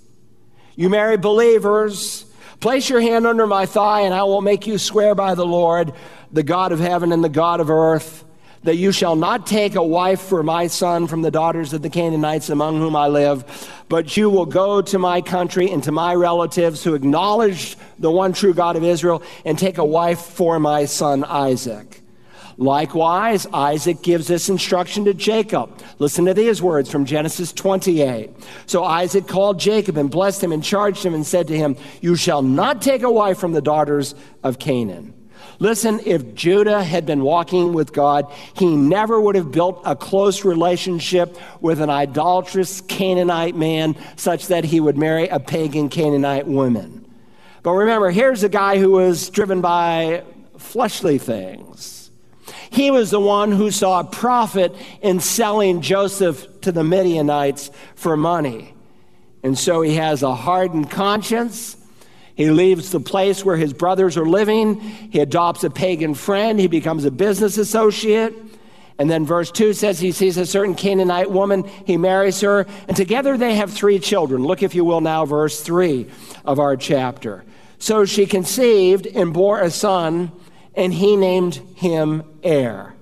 you 0.74 0.88
marry 0.88 1.16
believers. 1.16 2.24
Place 2.58 2.90
your 2.90 3.00
hand 3.00 3.24
under 3.24 3.46
my 3.46 3.66
thigh, 3.66 4.00
and 4.00 4.12
I 4.12 4.24
will 4.24 4.42
make 4.42 4.66
you 4.66 4.78
swear 4.78 5.14
by 5.14 5.36
the 5.36 5.46
Lord, 5.46 5.92
the 6.32 6.42
God 6.42 6.72
of 6.72 6.80
heaven 6.80 7.12
and 7.12 7.22
the 7.22 7.28
God 7.28 7.60
of 7.60 7.70
earth 7.70 8.24
that 8.64 8.76
you 8.76 8.92
shall 8.92 9.16
not 9.16 9.46
take 9.46 9.74
a 9.74 9.82
wife 9.82 10.20
for 10.20 10.42
my 10.42 10.66
son 10.66 11.06
from 11.06 11.22
the 11.22 11.30
daughters 11.30 11.72
of 11.72 11.82
the 11.82 11.90
Canaanites 11.90 12.48
among 12.48 12.78
whom 12.78 12.94
I 12.94 13.08
live, 13.08 13.44
but 13.88 14.16
you 14.16 14.30
will 14.30 14.46
go 14.46 14.80
to 14.82 14.98
my 14.98 15.20
country 15.20 15.70
and 15.70 15.82
to 15.84 15.92
my 15.92 16.14
relatives 16.14 16.84
who 16.84 16.94
acknowledge 16.94 17.76
the 17.98 18.10
one 18.10 18.32
true 18.32 18.54
God 18.54 18.76
of 18.76 18.84
Israel 18.84 19.22
and 19.44 19.58
take 19.58 19.78
a 19.78 19.84
wife 19.84 20.20
for 20.20 20.58
my 20.58 20.84
son 20.84 21.24
Isaac. 21.24 22.02
Likewise, 22.58 23.46
Isaac 23.52 24.02
gives 24.02 24.28
this 24.28 24.48
instruction 24.48 25.06
to 25.06 25.14
Jacob. 25.14 25.80
Listen 25.98 26.26
to 26.26 26.34
these 26.34 26.60
words 26.60 26.90
from 26.90 27.06
Genesis 27.06 27.52
28. 27.52 28.30
So 28.66 28.84
Isaac 28.84 29.26
called 29.26 29.58
Jacob 29.58 29.96
and 29.96 30.10
blessed 30.10 30.44
him 30.44 30.52
and 30.52 30.62
charged 30.62 31.04
him 31.04 31.14
and 31.14 31.26
said 31.26 31.48
to 31.48 31.56
him, 31.56 31.76
You 32.00 32.14
shall 32.14 32.42
not 32.42 32.82
take 32.82 33.02
a 33.02 33.10
wife 33.10 33.38
from 33.38 33.52
the 33.52 33.62
daughters 33.62 34.14
of 34.42 34.58
Canaan. 34.58 35.14
Listen, 35.62 36.00
if 36.04 36.34
Judah 36.34 36.82
had 36.82 37.06
been 37.06 37.22
walking 37.22 37.72
with 37.72 37.92
God, 37.92 38.26
he 38.54 38.66
never 38.66 39.20
would 39.20 39.36
have 39.36 39.52
built 39.52 39.80
a 39.84 39.94
close 39.94 40.44
relationship 40.44 41.38
with 41.60 41.80
an 41.80 41.88
idolatrous 41.88 42.80
Canaanite 42.80 43.54
man 43.54 43.94
such 44.16 44.48
that 44.48 44.64
he 44.64 44.80
would 44.80 44.98
marry 44.98 45.28
a 45.28 45.38
pagan 45.38 45.88
Canaanite 45.88 46.48
woman. 46.48 47.06
But 47.62 47.74
remember, 47.74 48.10
here's 48.10 48.42
a 48.42 48.48
guy 48.48 48.78
who 48.78 48.90
was 48.90 49.30
driven 49.30 49.60
by 49.60 50.24
fleshly 50.58 51.18
things. 51.18 52.10
He 52.70 52.90
was 52.90 53.12
the 53.12 53.20
one 53.20 53.52
who 53.52 53.70
saw 53.70 54.00
a 54.00 54.04
profit 54.04 54.74
in 55.00 55.20
selling 55.20 55.80
Joseph 55.80 56.60
to 56.62 56.72
the 56.72 56.82
Midianites 56.82 57.70
for 57.94 58.16
money. 58.16 58.74
And 59.44 59.56
so 59.56 59.80
he 59.82 59.94
has 59.94 60.24
a 60.24 60.34
hardened 60.34 60.90
conscience. 60.90 61.76
He 62.42 62.50
leaves 62.50 62.90
the 62.90 62.98
place 62.98 63.44
where 63.44 63.56
his 63.56 63.72
brothers 63.72 64.16
are 64.16 64.26
living. 64.26 64.80
He 64.80 65.20
adopts 65.20 65.62
a 65.62 65.70
pagan 65.70 66.14
friend. 66.14 66.58
He 66.58 66.66
becomes 66.66 67.04
a 67.04 67.10
business 67.12 67.56
associate. 67.56 68.34
And 68.98 69.08
then 69.08 69.24
verse 69.24 69.52
2 69.52 69.74
says 69.74 70.00
he 70.00 70.10
sees 70.10 70.36
a 70.36 70.44
certain 70.44 70.74
Canaanite 70.74 71.30
woman. 71.30 71.62
He 71.86 71.96
marries 71.96 72.40
her. 72.40 72.66
And 72.88 72.96
together 72.96 73.36
they 73.36 73.54
have 73.54 73.72
three 73.72 74.00
children. 74.00 74.42
Look, 74.42 74.64
if 74.64 74.74
you 74.74 74.84
will, 74.84 75.00
now, 75.00 75.24
verse 75.24 75.60
3 75.60 76.08
of 76.44 76.58
our 76.58 76.76
chapter. 76.76 77.44
So 77.78 78.04
she 78.06 78.26
conceived 78.26 79.06
and 79.06 79.32
bore 79.32 79.60
a 79.60 79.70
son, 79.70 80.32
and 80.74 80.92
he 80.92 81.14
named 81.14 81.54
him 81.76 82.24
Er. 82.44 82.92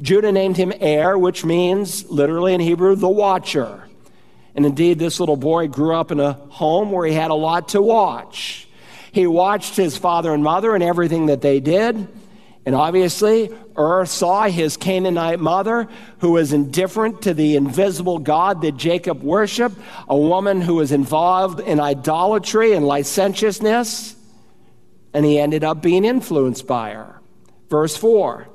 Judah 0.00 0.30
named 0.30 0.56
him 0.56 0.72
Er, 0.80 1.18
which 1.18 1.44
means 1.44 2.08
literally 2.08 2.54
in 2.54 2.60
Hebrew, 2.60 2.94
the 2.94 3.08
watcher. 3.08 3.88
And 4.54 4.64
indeed, 4.64 5.00
this 5.00 5.18
little 5.18 5.36
boy 5.36 5.66
grew 5.66 5.96
up 5.96 6.12
in 6.12 6.20
a 6.20 6.34
home 6.34 6.92
where 6.92 7.08
he 7.08 7.14
had 7.14 7.32
a 7.32 7.34
lot 7.34 7.70
to 7.70 7.82
watch. 7.82 8.66
He 9.18 9.26
watched 9.26 9.74
his 9.74 9.96
father 9.96 10.32
and 10.32 10.44
mother 10.44 10.76
and 10.76 10.84
everything 10.84 11.26
that 11.26 11.40
they 11.40 11.58
did. 11.58 12.06
And 12.64 12.72
obviously, 12.72 13.50
Ur 13.76 14.06
saw 14.06 14.44
his 14.44 14.76
Canaanite 14.76 15.40
mother, 15.40 15.88
who 16.20 16.30
was 16.30 16.52
indifferent 16.52 17.22
to 17.22 17.34
the 17.34 17.56
invisible 17.56 18.20
God 18.20 18.62
that 18.62 18.76
Jacob 18.76 19.20
worshiped, 19.24 19.74
a 20.08 20.16
woman 20.16 20.60
who 20.60 20.76
was 20.76 20.92
involved 20.92 21.58
in 21.58 21.80
idolatry 21.80 22.74
and 22.74 22.86
licentiousness. 22.86 24.14
And 25.12 25.24
he 25.24 25.40
ended 25.40 25.64
up 25.64 25.82
being 25.82 26.04
influenced 26.04 26.68
by 26.68 26.92
her. 26.92 27.20
Verse 27.68 27.96
4 27.96 28.46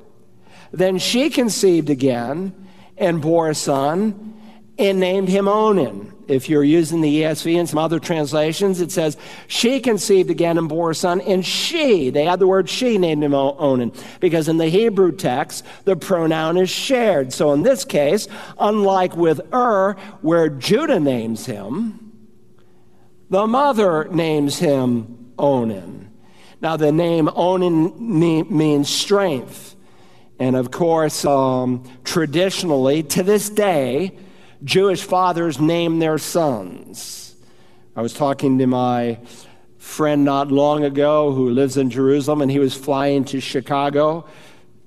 Then 0.72 0.96
she 0.96 1.28
conceived 1.28 1.90
again 1.90 2.54
and 2.96 3.20
bore 3.20 3.50
a 3.50 3.54
son 3.54 4.33
and 4.78 5.00
named 5.00 5.28
him 5.28 5.48
Onan. 5.48 6.12
If 6.26 6.48
you're 6.48 6.64
using 6.64 7.00
the 7.00 7.22
ESV 7.22 7.58
and 7.58 7.68
some 7.68 7.78
other 7.78 7.98
translations, 7.98 8.80
it 8.80 8.90
says, 8.90 9.16
She 9.46 9.78
conceived 9.78 10.30
again 10.30 10.56
and 10.56 10.68
bore 10.68 10.92
a 10.92 10.94
son, 10.94 11.20
and 11.20 11.44
she, 11.44 12.10
they 12.10 12.26
add 12.26 12.38
the 12.38 12.46
word 12.46 12.68
she, 12.68 12.96
named 12.96 13.22
him 13.22 13.34
Onan, 13.34 13.92
because 14.20 14.48
in 14.48 14.56
the 14.56 14.68
Hebrew 14.68 15.12
text, 15.12 15.64
the 15.84 15.96
pronoun 15.96 16.56
is 16.56 16.70
shared. 16.70 17.32
So 17.32 17.52
in 17.52 17.62
this 17.62 17.84
case, 17.84 18.26
unlike 18.58 19.16
with 19.16 19.40
Ur, 19.52 19.96
where 20.22 20.48
Judah 20.48 21.00
names 21.00 21.44
him, 21.46 22.12
the 23.28 23.46
mother 23.46 24.08
names 24.10 24.58
him 24.58 25.32
Onan. 25.38 26.10
Now, 26.60 26.78
the 26.78 26.92
name 26.92 27.28
Onan 27.34 27.92
means 27.98 28.88
strength. 28.88 29.76
And 30.38 30.56
of 30.56 30.70
course, 30.70 31.24
um, 31.24 31.84
traditionally, 32.04 33.02
to 33.02 33.22
this 33.22 33.50
day, 33.50 34.16
Jewish 34.64 35.02
fathers 35.02 35.60
name 35.60 35.98
their 35.98 36.16
sons. 36.16 37.36
I 37.94 38.00
was 38.00 38.14
talking 38.14 38.58
to 38.58 38.66
my 38.66 39.18
friend 39.76 40.24
not 40.24 40.50
long 40.50 40.84
ago 40.84 41.32
who 41.32 41.50
lives 41.50 41.76
in 41.76 41.90
Jerusalem, 41.90 42.40
and 42.40 42.50
he 42.50 42.58
was 42.58 42.74
flying 42.74 43.24
to 43.26 43.40
Chicago 43.40 44.26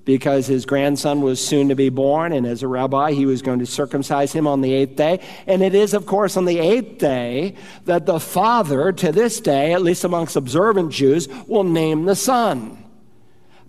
because 0.04 0.46
his 0.46 0.66
grandson 0.66 1.20
was 1.20 1.44
soon 1.44 1.68
to 1.68 1.76
be 1.76 1.90
born, 1.90 2.32
and 2.32 2.46
as 2.46 2.62
a 2.62 2.66
rabbi, 2.66 3.12
he 3.12 3.26
was 3.26 3.40
going 3.40 3.60
to 3.60 3.66
circumcise 3.66 4.32
him 4.32 4.46
on 4.46 4.62
the 4.62 4.72
eighth 4.72 4.96
day. 4.96 5.20
And 5.46 5.62
it 5.62 5.74
is, 5.74 5.94
of 5.94 6.06
course, 6.06 6.36
on 6.36 6.44
the 6.44 6.58
eighth 6.58 6.98
day 6.98 7.54
that 7.84 8.06
the 8.06 8.18
father, 8.18 8.90
to 8.90 9.12
this 9.12 9.38
day, 9.38 9.74
at 9.74 9.82
least 9.82 10.04
amongst 10.04 10.34
observant 10.34 10.92
Jews, 10.92 11.28
will 11.46 11.64
name 11.64 12.06
the 12.06 12.16
son. 12.16 12.82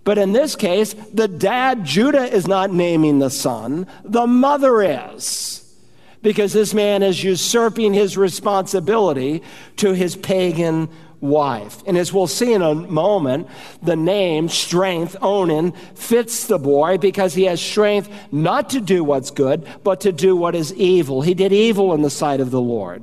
But 0.02 0.18
in 0.18 0.32
this 0.32 0.56
case, 0.56 0.94
the 0.94 1.28
dad, 1.28 1.84
Judah, 1.84 2.24
is 2.24 2.48
not 2.48 2.72
naming 2.72 3.18
the 3.18 3.30
son, 3.30 3.86
the 4.02 4.26
mother 4.26 4.82
is. 4.82 5.69
Because 6.22 6.52
this 6.52 6.74
man 6.74 7.02
is 7.02 7.24
usurping 7.24 7.94
his 7.94 8.16
responsibility 8.16 9.42
to 9.76 9.92
his 9.92 10.16
pagan 10.16 10.88
wife. 11.20 11.82
And 11.86 11.96
as 11.98 12.12
we'll 12.12 12.26
see 12.26 12.52
in 12.52 12.62
a 12.62 12.74
moment, 12.74 13.48
the 13.82 13.96
name 13.96 14.48
strength, 14.48 15.16
Onan, 15.20 15.72
fits 15.94 16.46
the 16.46 16.58
boy 16.58 16.98
because 16.98 17.34
he 17.34 17.44
has 17.44 17.60
strength 17.60 18.10
not 18.32 18.70
to 18.70 18.80
do 18.80 19.04
what's 19.04 19.30
good, 19.30 19.66
but 19.84 20.00
to 20.02 20.12
do 20.12 20.34
what 20.34 20.54
is 20.54 20.72
evil. 20.74 21.22
He 21.22 21.34
did 21.34 21.52
evil 21.52 21.94
in 21.94 22.02
the 22.02 22.10
sight 22.10 22.40
of 22.40 22.50
the 22.50 22.60
Lord. 22.60 23.02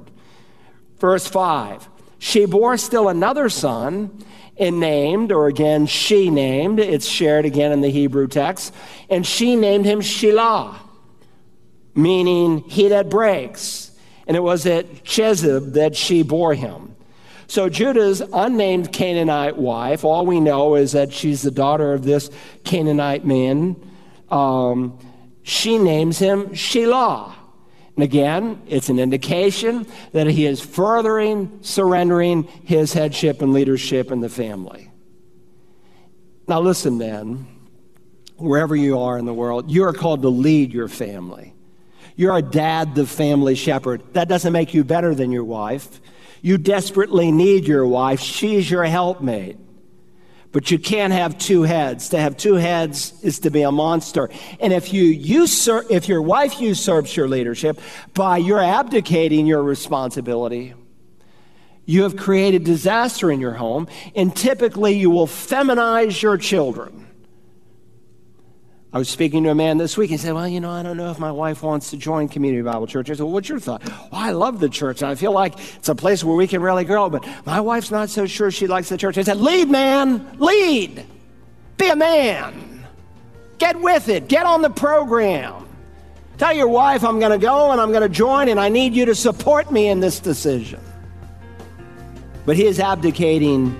Verse 1.00 1.28
5 1.28 1.88
She 2.20 2.46
bore 2.46 2.78
still 2.78 3.10
another 3.10 3.50
son. 3.50 4.24
And 4.60 4.80
named, 4.80 5.32
or 5.32 5.46
again, 5.46 5.86
she 5.86 6.32
named, 6.32 6.80
it's 6.80 7.06
shared 7.06 7.46
again 7.46 7.72
in 7.72 7.82
the 7.82 7.92
Hebrew 7.92 8.28
text, 8.28 8.74
and 9.08 9.24
she 9.24 9.56
named 9.56 9.86
him 9.86 10.00
Shelah, 10.02 10.74
meaning 11.98 12.60
he 12.60 12.90
that 12.90 13.10
breaks. 13.10 13.92
And 14.28 14.38
it 14.38 14.42
was 14.42 14.66
at 14.66 15.04
Chezib 15.04 15.74
that 15.74 15.96
she 15.96 16.22
bore 16.22 16.54
him. 16.54 16.96
So 17.48 17.70
Judah's 17.70 18.22
unnamed 18.34 18.92
Canaanite 18.92 19.58
wife, 19.58 20.04
all 20.04 20.26
we 20.26 20.40
know 20.40 20.76
is 20.76 20.92
that 20.92 21.14
she's 21.14 21.42
the 21.42 21.52
daughter 21.52 21.94
of 21.94 22.04
this 22.04 22.30
Canaanite 22.66 23.26
man. 23.26 23.78
Um, 24.30 25.00
she 25.44 25.78
names 25.78 26.20
him 26.20 26.50
Shelah. 26.50 27.34
And 27.96 28.04
again, 28.04 28.62
it's 28.68 28.90
an 28.90 29.00
indication 29.00 29.88
that 30.12 30.28
he 30.28 30.46
is 30.46 30.62
furthering, 30.62 31.60
surrendering 31.62 32.44
his 32.44 32.94
headship 32.94 33.42
and 33.42 33.54
leadership 33.54 34.12
in 34.12 34.20
the 34.20 34.30
family. 34.30 34.92
Now, 36.48 36.60
listen, 36.60 36.98
then, 36.98 37.48
wherever 38.36 38.76
you 38.76 39.00
are 39.00 39.18
in 39.18 39.26
the 39.26 39.34
world, 39.34 39.72
you 39.72 39.86
are 39.86 39.94
called 39.94 40.22
to 40.22 40.30
lead 40.30 40.74
your 40.74 40.88
family. 40.88 41.54
You're 42.18 42.36
a 42.36 42.42
dad, 42.42 42.96
the 42.96 43.06
family 43.06 43.56
shepherd. 43.56 44.02
That 44.14 44.28
doesn't 44.28 44.52
make 44.52 44.74
you 44.74 44.84
better 44.84 45.16
than 45.16 45.32
your 45.32 45.46
wife. 45.46 46.02
You 46.42 46.58
desperately 46.58 47.32
need 47.32 47.66
your 47.66 47.86
wife. 47.88 48.20
She's 48.20 48.70
your 48.70 48.84
helpmate. 48.84 49.58
But 50.52 50.72
you 50.72 50.80
can't 50.80 51.14
have 51.14 51.38
two 51.38 51.62
heads. 51.62 52.10
To 52.10 52.20
have 52.20 52.36
two 52.36 52.56
heads 52.56 53.14
is 53.22 53.40
to 53.40 53.52
be 53.52 53.62
a 53.62 53.72
monster. 53.72 54.30
And 54.60 54.74
if 54.74 54.94
you 54.94 55.04
usurp, 55.04 55.88
if 55.92 56.08
your 56.08 56.22
wife 56.22 56.60
usurps 56.60 57.16
your 57.16 57.28
leadership 57.28 57.80
by 58.16 58.38
your 58.38 58.60
abdicating 58.60 59.46
your 59.46 59.62
responsibility, 59.62 60.74
you 61.86 62.04
have 62.04 62.18
created 62.18 62.64
disaster 62.64 63.32
in 63.32 63.40
your 63.40 63.54
home, 63.54 63.88
and 64.16 64.36
typically 64.36 64.94
you 64.94 65.10
will 65.10 65.28
feminize 65.28 66.22
your 66.22 66.38
children. 66.38 67.07
I 68.94 69.00
was 69.00 69.10
speaking 69.10 69.44
to 69.44 69.50
a 69.50 69.56
man 69.56 69.78
this 69.78 69.98
week. 69.98 70.10
He 70.10 70.18
said, 70.18 70.34
Well, 70.34 70.48
you 70.48 70.60
know, 70.62 70.72
I 70.72 70.82
don't 70.82 70.96
know 70.96 71.12
if 71.12 71.20
my 71.20 71.32
wife 71.32 71.62
wants 71.62 71.90
to 71.90 71.98
join 71.98 72.30
Community 72.30 72.62
Bible 72.62 72.88
Church. 72.88 73.10
I 73.10 73.14
said, 73.14 73.24
well, 73.24 73.34
What's 73.34 73.50
your 73.50 73.60
thought? 73.60 73.86
Well, 73.86 74.08
I 74.14 74.32
love 74.32 74.60
the 74.60 74.70
church. 74.70 75.04
I 75.04 75.16
feel 75.16 75.34
like 75.34 75.54
it's 75.76 75.90
a 75.90 75.96
place 75.96 76.24
where 76.24 76.36
we 76.36 76.48
can 76.48 76.62
really 76.62 76.86
grow, 76.86 77.10
but 77.10 77.28
my 77.46 77.60
wife's 77.60 77.92
not 77.92 78.10
so 78.10 78.26
sure 78.26 78.50
she 78.50 78.66
likes 78.66 78.90
the 78.90 78.98
church. 78.98 79.18
I 79.18 79.24
said, 79.24 79.38
Lead, 79.38 79.70
man. 79.70 80.38
Lead. 80.40 81.06
Be 81.78 81.90
a 81.90 81.96
man. 81.96 82.86
Get 83.58 83.80
with 83.80 84.08
it. 84.08 84.30
Get 84.30 84.46
on 84.46 84.62
the 84.62 84.70
program. 84.70 85.68
Tell 86.38 86.54
your 86.54 86.68
wife 86.68 87.04
I'm 87.04 87.20
going 87.20 87.32
to 87.32 87.44
go 87.44 87.72
and 87.72 87.82
I'm 87.82 87.90
going 87.90 88.04
to 88.04 88.10
join, 88.10 88.48
and 88.48 88.60
I 88.60 88.70
need 88.70 88.94
you 88.94 89.06
to 89.06 89.16
support 89.16 89.72
me 89.72 89.90
in 89.90 90.00
this 90.00 90.20
decision. 90.20 90.80
But 92.46 92.56
he 92.56 92.66
is 92.66 92.80
abdicating 92.80 93.78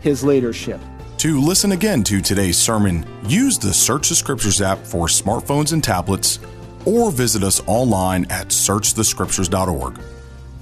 his 0.00 0.22
leadership. 0.22 0.80
To 1.22 1.40
listen 1.40 1.70
again 1.70 2.02
to 2.02 2.20
today's 2.20 2.58
sermon, 2.58 3.06
use 3.28 3.56
the 3.56 3.72
Search 3.72 4.08
the 4.08 4.16
Scriptures 4.16 4.60
app 4.60 4.78
for 4.78 5.06
smartphones 5.06 5.72
and 5.72 5.84
tablets, 5.84 6.40
or 6.84 7.12
visit 7.12 7.44
us 7.44 7.62
online 7.68 8.24
at 8.28 8.48
searchthescriptures.org. 8.48 10.00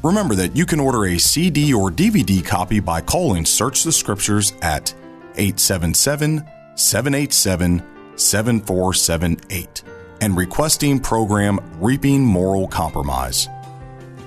Remember 0.02 0.34
that 0.34 0.54
you 0.54 0.66
can 0.66 0.78
order 0.78 1.06
a 1.06 1.16
CD 1.16 1.72
or 1.72 1.90
DVD 1.90 2.44
copy 2.44 2.78
by 2.78 3.00
calling 3.00 3.46
Search 3.46 3.84
the 3.84 3.90
Scriptures 3.90 4.52
at 4.60 4.92
877 5.36 6.46
787 6.74 7.82
7478 8.18 9.82
and 10.20 10.36
requesting 10.36 11.00
program 11.00 11.58
Reaping 11.80 12.22
Moral 12.22 12.68
Compromise. 12.68 13.48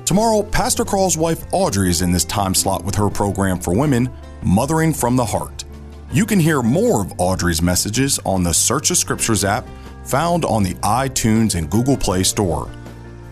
Tomorrow, 0.05 0.41
Pastor 0.41 0.83
Carl's 0.83 1.15
wife 1.15 1.45
Audrey 1.51 1.91
is 1.91 2.01
in 2.01 2.11
this 2.11 2.25
time 2.25 2.55
slot 2.55 2.83
with 2.83 2.95
her 2.95 3.11
program 3.11 3.59
for 3.59 3.77
women, 3.77 4.09
Mothering 4.41 4.93
from 4.93 5.15
the 5.15 5.25
Heart. 5.25 5.65
You 6.13 6.27
can 6.27 6.39
hear 6.39 6.61
more 6.61 7.01
of 7.01 7.19
Audrey's 7.19 7.63
messages 7.63 8.19
on 8.23 8.43
the 8.43 8.53
Search 8.53 8.91
of 8.91 8.97
Scriptures 8.97 9.43
app 9.43 9.65
found 10.03 10.45
on 10.45 10.61
the 10.61 10.75
iTunes 10.75 11.55
and 11.55 11.67
Google 11.67 11.97
Play 11.97 12.21
Store. 12.21 12.69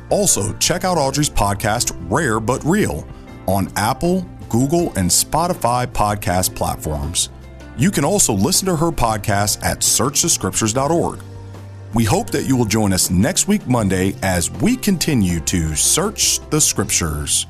Also, 0.09 0.51
check 0.53 0.83
out 0.83 0.97
Audrey's 0.97 1.29
podcast, 1.29 1.95
Rare 2.09 2.39
But 2.39 2.63
Real, 2.65 3.07
on 3.45 3.71
Apple, 3.75 4.27
Google, 4.49 4.91
and 4.95 5.11
Spotify 5.11 5.85
podcast 5.85 6.55
platforms. 6.55 7.29
You 7.77 7.91
can 7.91 8.03
also 8.03 8.33
listen 8.33 8.65
to 8.65 8.75
her 8.75 8.89
podcast 8.89 9.63
at 9.63 9.81
searchthescriptures.org. 9.81 11.19
We 11.93 12.03
hope 12.03 12.31
that 12.31 12.47
you 12.47 12.57
will 12.57 12.65
join 12.65 12.93
us 12.93 13.11
next 13.11 13.47
week, 13.47 13.67
Monday, 13.67 14.15
as 14.23 14.49
we 14.49 14.75
continue 14.75 15.39
to 15.41 15.75
search 15.75 16.39
the 16.49 16.59
Scriptures. 16.59 17.45